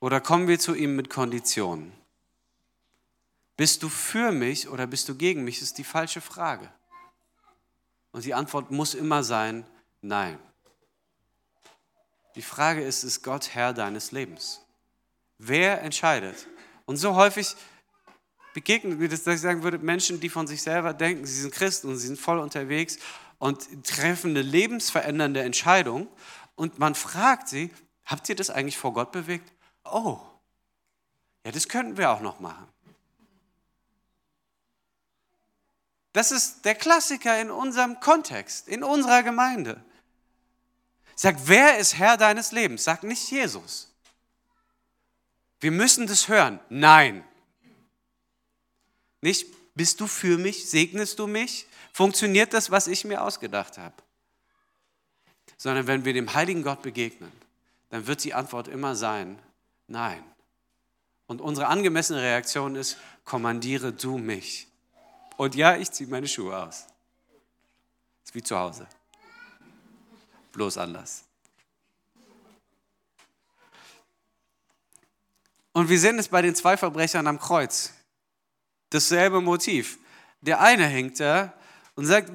Oder 0.00 0.20
kommen 0.20 0.48
wir 0.48 0.58
zu 0.58 0.74
ihm 0.74 0.94
mit 0.94 1.08
Konditionen? 1.08 1.92
Bist 3.56 3.82
du 3.82 3.88
für 3.88 4.32
mich 4.32 4.68
oder 4.68 4.86
bist 4.86 5.08
du 5.08 5.14
gegen 5.14 5.44
mich, 5.44 5.62
ist 5.62 5.78
die 5.78 5.84
falsche 5.84 6.20
Frage. 6.20 6.70
Und 8.12 8.26
die 8.26 8.34
Antwort 8.34 8.70
muss 8.70 8.94
immer 8.94 9.24
sein, 9.24 9.66
nein. 10.02 10.38
Die 12.36 12.42
Frage 12.42 12.82
ist, 12.82 13.02
ist 13.02 13.22
Gott 13.22 13.54
Herr 13.54 13.72
deines 13.72 14.12
Lebens? 14.12 14.60
Wer 15.38 15.82
entscheidet? 15.82 16.46
Und 16.84 16.98
so 16.98 17.16
häufig 17.16 17.56
begegnet 18.52 18.98
mir 18.98 19.08
das, 19.08 19.24
dass 19.24 19.36
ich 19.36 19.40
sagen 19.40 19.62
würde, 19.62 19.78
Menschen, 19.78 20.20
die 20.20 20.28
von 20.28 20.46
sich 20.46 20.62
selber 20.62 20.92
denken, 20.92 21.26
sie 21.26 21.40
sind 21.40 21.52
Christen 21.52 21.88
und 21.88 21.96
sie 21.96 22.06
sind 22.06 22.20
voll 22.20 22.38
unterwegs 22.38 22.98
und 23.38 23.84
treffen 23.84 24.30
eine 24.30 24.42
lebensverändernde 24.42 25.42
Entscheidung. 25.42 26.08
Und 26.54 26.78
man 26.78 26.94
fragt 26.94 27.48
sie, 27.48 27.70
habt 28.04 28.28
ihr 28.28 28.36
das 28.36 28.50
eigentlich 28.50 28.78
vor 28.78 28.92
Gott 28.92 29.12
bewegt? 29.12 29.50
Oh, 29.84 30.20
ja, 31.44 31.52
das 31.52 31.68
könnten 31.68 31.96
wir 31.96 32.10
auch 32.10 32.20
noch 32.20 32.40
machen. 32.40 32.66
Das 36.12 36.32
ist 36.32 36.64
der 36.64 36.74
Klassiker 36.74 37.40
in 37.40 37.50
unserem 37.50 38.00
Kontext, 38.00 38.68
in 38.68 38.82
unserer 38.82 39.22
Gemeinde. 39.22 39.84
Sag, 41.18 41.36
wer 41.46 41.78
ist 41.78 41.96
Herr 41.96 42.18
deines 42.18 42.52
Lebens? 42.52 42.84
Sag 42.84 43.02
nicht 43.02 43.30
Jesus. 43.30 43.90
Wir 45.60 45.70
müssen 45.70 46.06
das 46.06 46.28
hören. 46.28 46.60
Nein. 46.68 47.24
Nicht, 49.22 49.46
bist 49.74 49.98
du 50.00 50.06
für 50.06 50.36
mich? 50.36 50.68
Segnest 50.68 51.18
du 51.18 51.26
mich? 51.26 51.66
Funktioniert 51.92 52.52
das, 52.52 52.70
was 52.70 52.86
ich 52.86 53.06
mir 53.06 53.22
ausgedacht 53.22 53.78
habe? 53.78 53.94
Sondern 55.56 55.86
wenn 55.86 56.04
wir 56.04 56.12
dem 56.12 56.34
heiligen 56.34 56.62
Gott 56.62 56.82
begegnen, 56.82 57.32
dann 57.88 58.06
wird 58.06 58.22
die 58.22 58.34
Antwort 58.34 58.68
immer 58.68 58.94
sein, 58.94 59.38
nein. 59.86 60.22
Und 61.26 61.40
unsere 61.40 61.68
angemessene 61.68 62.20
Reaktion 62.20 62.76
ist, 62.76 62.98
kommandiere 63.24 63.92
du 63.92 64.18
mich. 64.18 64.68
Und 65.38 65.54
ja, 65.54 65.76
ich 65.76 65.90
ziehe 65.90 66.10
meine 66.10 66.28
Schuhe 66.28 66.56
aus. 66.56 66.86
Ist 68.22 68.34
wie 68.34 68.42
zu 68.42 68.58
Hause. 68.58 68.86
Bloß 70.56 70.78
anders. 70.78 71.22
Und 75.74 75.90
wir 75.90 76.00
sehen 76.00 76.18
es 76.18 76.28
bei 76.28 76.40
den 76.40 76.54
zwei 76.54 76.78
Verbrechern 76.78 77.26
am 77.26 77.38
Kreuz. 77.38 77.92
Dasselbe 78.88 79.42
Motiv. 79.42 79.98
Der 80.40 80.58
eine 80.60 80.86
hängt 80.86 81.20
da 81.20 81.52
und 81.94 82.06
sagt, 82.06 82.30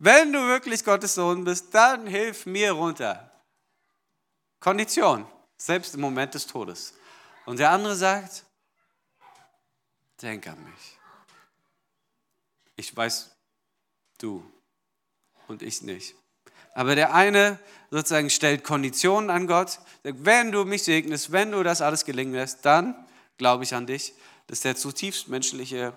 wenn 0.00 0.32
du 0.32 0.40
wirklich 0.48 0.84
Gottes 0.84 1.14
Sohn 1.14 1.44
bist, 1.44 1.72
dann 1.72 2.08
hilf 2.08 2.44
mir 2.44 2.72
runter. 2.72 3.30
Kondition, 4.58 5.24
selbst 5.56 5.94
im 5.94 6.00
Moment 6.00 6.34
des 6.34 6.44
Todes. 6.44 6.92
Und 7.46 7.60
der 7.60 7.70
andere 7.70 7.94
sagt, 7.94 8.44
denk 10.20 10.44
an 10.48 10.60
mich. 10.64 10.98
Ich 12.74 12.96
weiß, 12.96 13.30
du 14.18 14.44
und 15.46 15.62
ich 15.62 15.82
nicht. 15.82 16.16
Aber 16.74 16.94
der 16.94 17.14
eine 17.14 17.58
sozusagen 17.90 18.30
stellt 18.30 18.64
Konditionen 18.64 19.30
an 19.30 19.46
Gott, 19.46 19.78
sagt, 20.02 20.24
wenn 20.24 20.52
du 20.52 20.64
mich 20.64 20.84
segnest, 20.84 21.32
wenn 21.32 21.52
du 21.52 21.62
das 21.62 21.80
alles 21.80 22.04
gelingen 22.04 22.34
lässt, 22.34 22.64
dann 22.64 23.06
glaube 23.36 23.64
ich 23.64 23.74
an 23.74 23.86
dich. 23.86 24.14
Das 24.46 24.58
ist 24.58 24.64
der 24.64 24.76
zutiefst 24.76 25.28
menschliche 25.28 25.96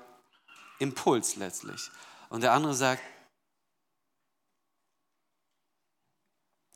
Impuls 0.79 1.35
letztlich. 1.35 1.89
Und 2.29 2.41
der 2.41 2.53
andere 2.53 2.73
sagt, 2.73 3.01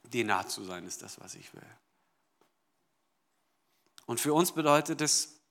dir 0.03 0.25
nah 0.25 0.47
zu 0.47 0.63
sein 0.63 0.85
ist 0.85 1.01
das, 1.01 1.19
was 1.19 1.35
ich 1.35 1.53
will. 1.53 1.75
Und 4.05 4.19
für 4.19 4.33
uns 4.33 4.51
bedeutet 4.51 5.01
es, 5.01 5.41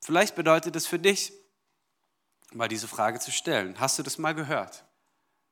vielleicht 0.00 0.34
bedeutet 0.34 0.76
es 0.76 0.86
für 0.86 0.98
dich, 0.98 1.32
mal 2.52 2.68
diese 2.68 2.88
Frage 2.88 3.18
zu 3.18 3.32
stellen. 3.32 3.78
Hast 3.80 3.98
du 3.98 4.02
das 4.02 4.18
mal 4.18 4.34
gehört? 4.34 4.84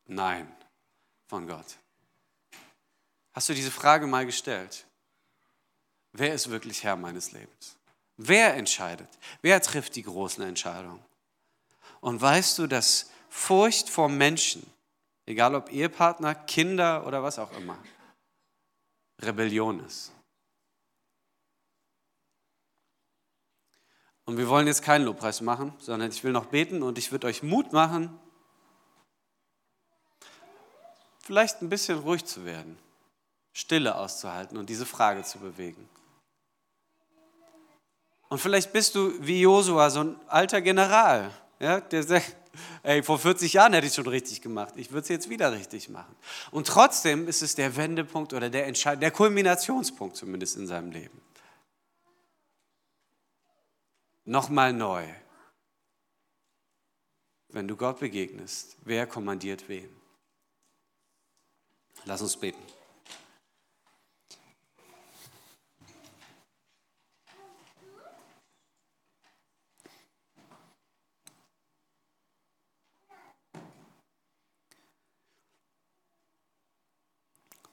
Nein, 0.07 0.55
von 1.29 1.47
Gott. 1.47 1.79
Hast 3.33 3.49
du 3.49 3.55
diese 3.55 3.71
Frage 3.71 4.07
mal 4.07 4.27
gestellt? 4.27 4.87
Wer 6.12 6.35
ist 6.35 6.51
wirklich 6.51 6.85
Herr 6.85 6.97
meines 6.97 7.33
Lebens? 7.33 7.77
Wer 8.16 8.55
entscheidet? 8.55 9.09
Wer 9.40 9.61
trifft 9.62 9.97
die 9.97 10.03
großen 10.03 10.45
Entscheidungen? 10.45 11.03
Und 12.01 12.21
weißt 12.21 12.59
du, 12.59 12.66
dass 12.66 13.11
Furcht 13.31 13.88
vor 13.88 14.09
Menschen, 14.09 14.71
egal 15.25 15.55
ob 15.55 15.73
Ehepartner, 15.73 16.35
Kinder 16.35 17.07
oder 17.07 17.23
was 17.23 17.38
auch 17.38 17.53
immer, 17.53 17.79
Rebellion 19.21 19.81
ist? 19.85 20.12
Und 24.25 24.37
wir 24.37 24.49
wollen 24.49 24.66
jetzt 24.66 24.83
keinen 24.83 25.05
Lobpreis 25.05 25.40
machen, 25.40 25.73
sondern 25.79 26.11
ich 26.11 26.23
will 26.23 26.33
noch 26.33 26.47
beten 26.47 26.83
und 26.83 26.99
ich 26.99 27.11
würde 27.11 27.27
euch 27.27 27.42
Mut 27.42 27.73
machen, 27.73 28.18
vielleicht 31.21 31.62
ein 31.62 31.68
bisschen 31.68 31.99
ruhig 31.99 32.25
zu 32.25 32.45
werden, 32.45 32.79
Stille 33.53 33.97
auszuhalten 33.97 34.57
und 34.57 34.69
diese 34.69 34.87
Frage 34.87 35.23
zu 35.23 35.38
bewegen. 35.38 35.88
Und 38.29 38.38
vielleicht 38.38 38.73
bist 38.73 38.95
du 38.95 39.12
wie 39.21 39.43
Josua, 39.43 39.91
so 39.91 40.01
ein 40.01 40.17
alter 40.27 40.62
General, 40.62 41.31
ja, 41.59 41.81
der 41.81 42.03
sagt, 42.03 42.35
ey, 42.83 43.03
vor 43.03 43.19
40 43.19 43.53
Jahren 43.53 43.75
hätte 43.75 43.87
ich 43.87 43.91
es 43.91 43.97
schon 43.97 44.07
richtig 44.07 44.41
gemacht, 44.41 44.75
ich 44.77 44.91
würde 44.91 45.03
es 45.03 45.09
jetzt 45.09 45.29
wieder 45.29 45.53
richtig 45.53 45.91
machen. 45.91 46.17
Und 46.51 46.67
trotzdem 46.67 47.29
ist 47.29 47.43
es 47.43 47.55
der 47.55 47.77
Wendepunkt 47.77 48.33
oder 48.33 48.49
der, 48.49 48.67
Entscheid 48.67 49.03
der 49.03 49.11
Kulminationspunkt 49.11 50.17
zumindest 50.17 50.57
in 50.57 50.67
seinem 50.67 50.91
Leben 50.91 51.21
nochmal 54.25 54.73
neu. 54.73 55.07
Wenn 57.49 57.69
du 57.69 57.77
Gott 57.77 58.01
begegnest, 58.01 58.77
wer 58.83 59.07
kommandiert 59.07 59.69
wen? 59.69 59.95
Lass 62.05 62.23
uns 62.23 62.37
beten. 62.37 62.62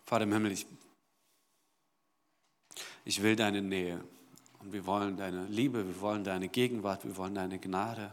Vater 0.10 0.24
im 0.24 0.34
Himmel, 0.34 0.54
ich, 0.54 0.66
ich 3.06 3.22
will 3.22 3.36
deine 3.36 3.62
Nähe. 3.62 4.04
Und 4.58 4.74
wir 4.74 4.88
wollen 4.88 5.18
deine 5.18 5.46
Liebe, 5.46 5.86
wir 5.86 6.02
wollen 6.02 6.24
deine 6.24 6.50
Gegenwart, 6.50 7.06
wir 7.06 7.16
wollen 7.16 7.36
deine 7.36 7.60
Gnade. 7.60 8.12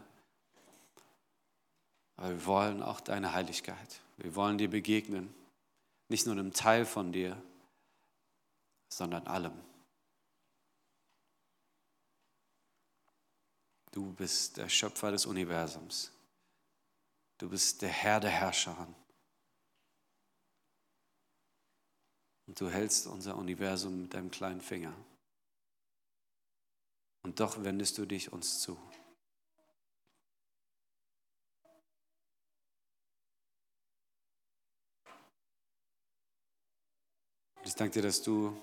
Aber 2.17 2.29
wir 2.29 2.45
wollen 2.45 2.83
auch 2.83 3.01
deine 3.01 3.33
Heiligkeit. 3.33 4.03
Wir 4.19 4.35
wollen 4.35 4.59
dir 4.59 4.69
begegnen. 4.69 5.33
Nicht 6.09 6.27
nur 6.27 6.35
einem 6.35 6.53
Teil 6.53 6.85
von 6.85 7.13
dir, 7.13 7.43
sondern 8.91 9.27
allem. 9.27 9.59
Du 13.93 14.13
bist 14.13 14.59
der 14.59 14.69
Schöpfer 14.69 15.13
des 15.13 15.25
Universums. 15.25 16.13
Du 17.39 17.49
bist 17.49 17.81
der 17.81 17.89
Herr 17.89 18.21
der 18.21 18.33
Herrscher. 18.33 18.87
Und 22.47 22.61
du 22.61 22.71
hältst 22.71 23.07
unser 23.07 23.37
Universum 23.37 24.03
mit 24.03 24.15
deinem 24.15 24.31
kleinen 24.31 24.61
Finger. 24.61 24.95
Und 27.23 27.41
doch 27.41 27.63
wendest 27.65 27.99
du 27.99 28.07
dich 28.07 28.33
uns 28.33 28.61
zu. 28.61 28.79
Ich 37.65 37.75
danke 37.75 37.95
dir, 37.95 38.03
dass 38.03 38.23
du 38.23 38.57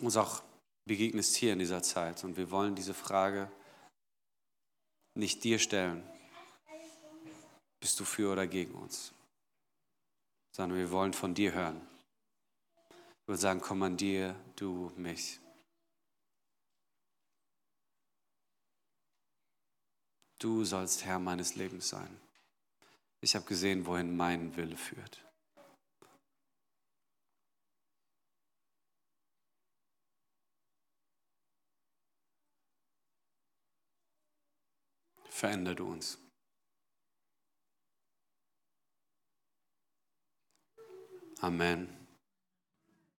uns 0.00 0.16
auch 0.16 0.42
begegnest 0.84 1.36
hier 1.36 1.52
in 1.52 1.60
dieser 1.60 1.80
Zeit. 1.80 2.24
Und 2.24 2.36
wir 2.36 2.50
wollen 2.50 2.74
diese 2.74 2.92
Frage 2.92 3.50
nicht 5.14 5.44
dir 5.44 5.60
stellen, 5.60 6.02
bist 7.78 8.00
du 8.00 8.04
für 8.04 8.32
oder 8.32 8.48
gegen 8.48 8.74
uns, 8.74 9.12
sondern 10.50 10.76
wir 10.76 10.90
wollen 10.90 11.12
von 11.12 11.34
dir 11.34 11.52
hören. 11.52 11.93
Wir 13.24 13.28
wollen 13.28 13.40
sagen, 13.40 13.60
kommandier 13.62 14.36
du 14.56 14.92
mich. 14.96 15.40
Du 20.38 20.62
sollst 20.62 21.06
Herr 21.06 21.18
meines 21.18 21.54
Lebens 21.54 21.88
sein. 21.88 22.20
Ich 23.22 23.34
habe 23.34 23.46
gesehen, 23.46 23.86
wohin 23.86 24.14
mein 24.14 24.54
Wille 24.56 24.76
führt. 24.76 25.24
Verändere 35.30 35.76
du 35.76 35.90
uns. 35.90 36.18
Amen. 41.40 42.03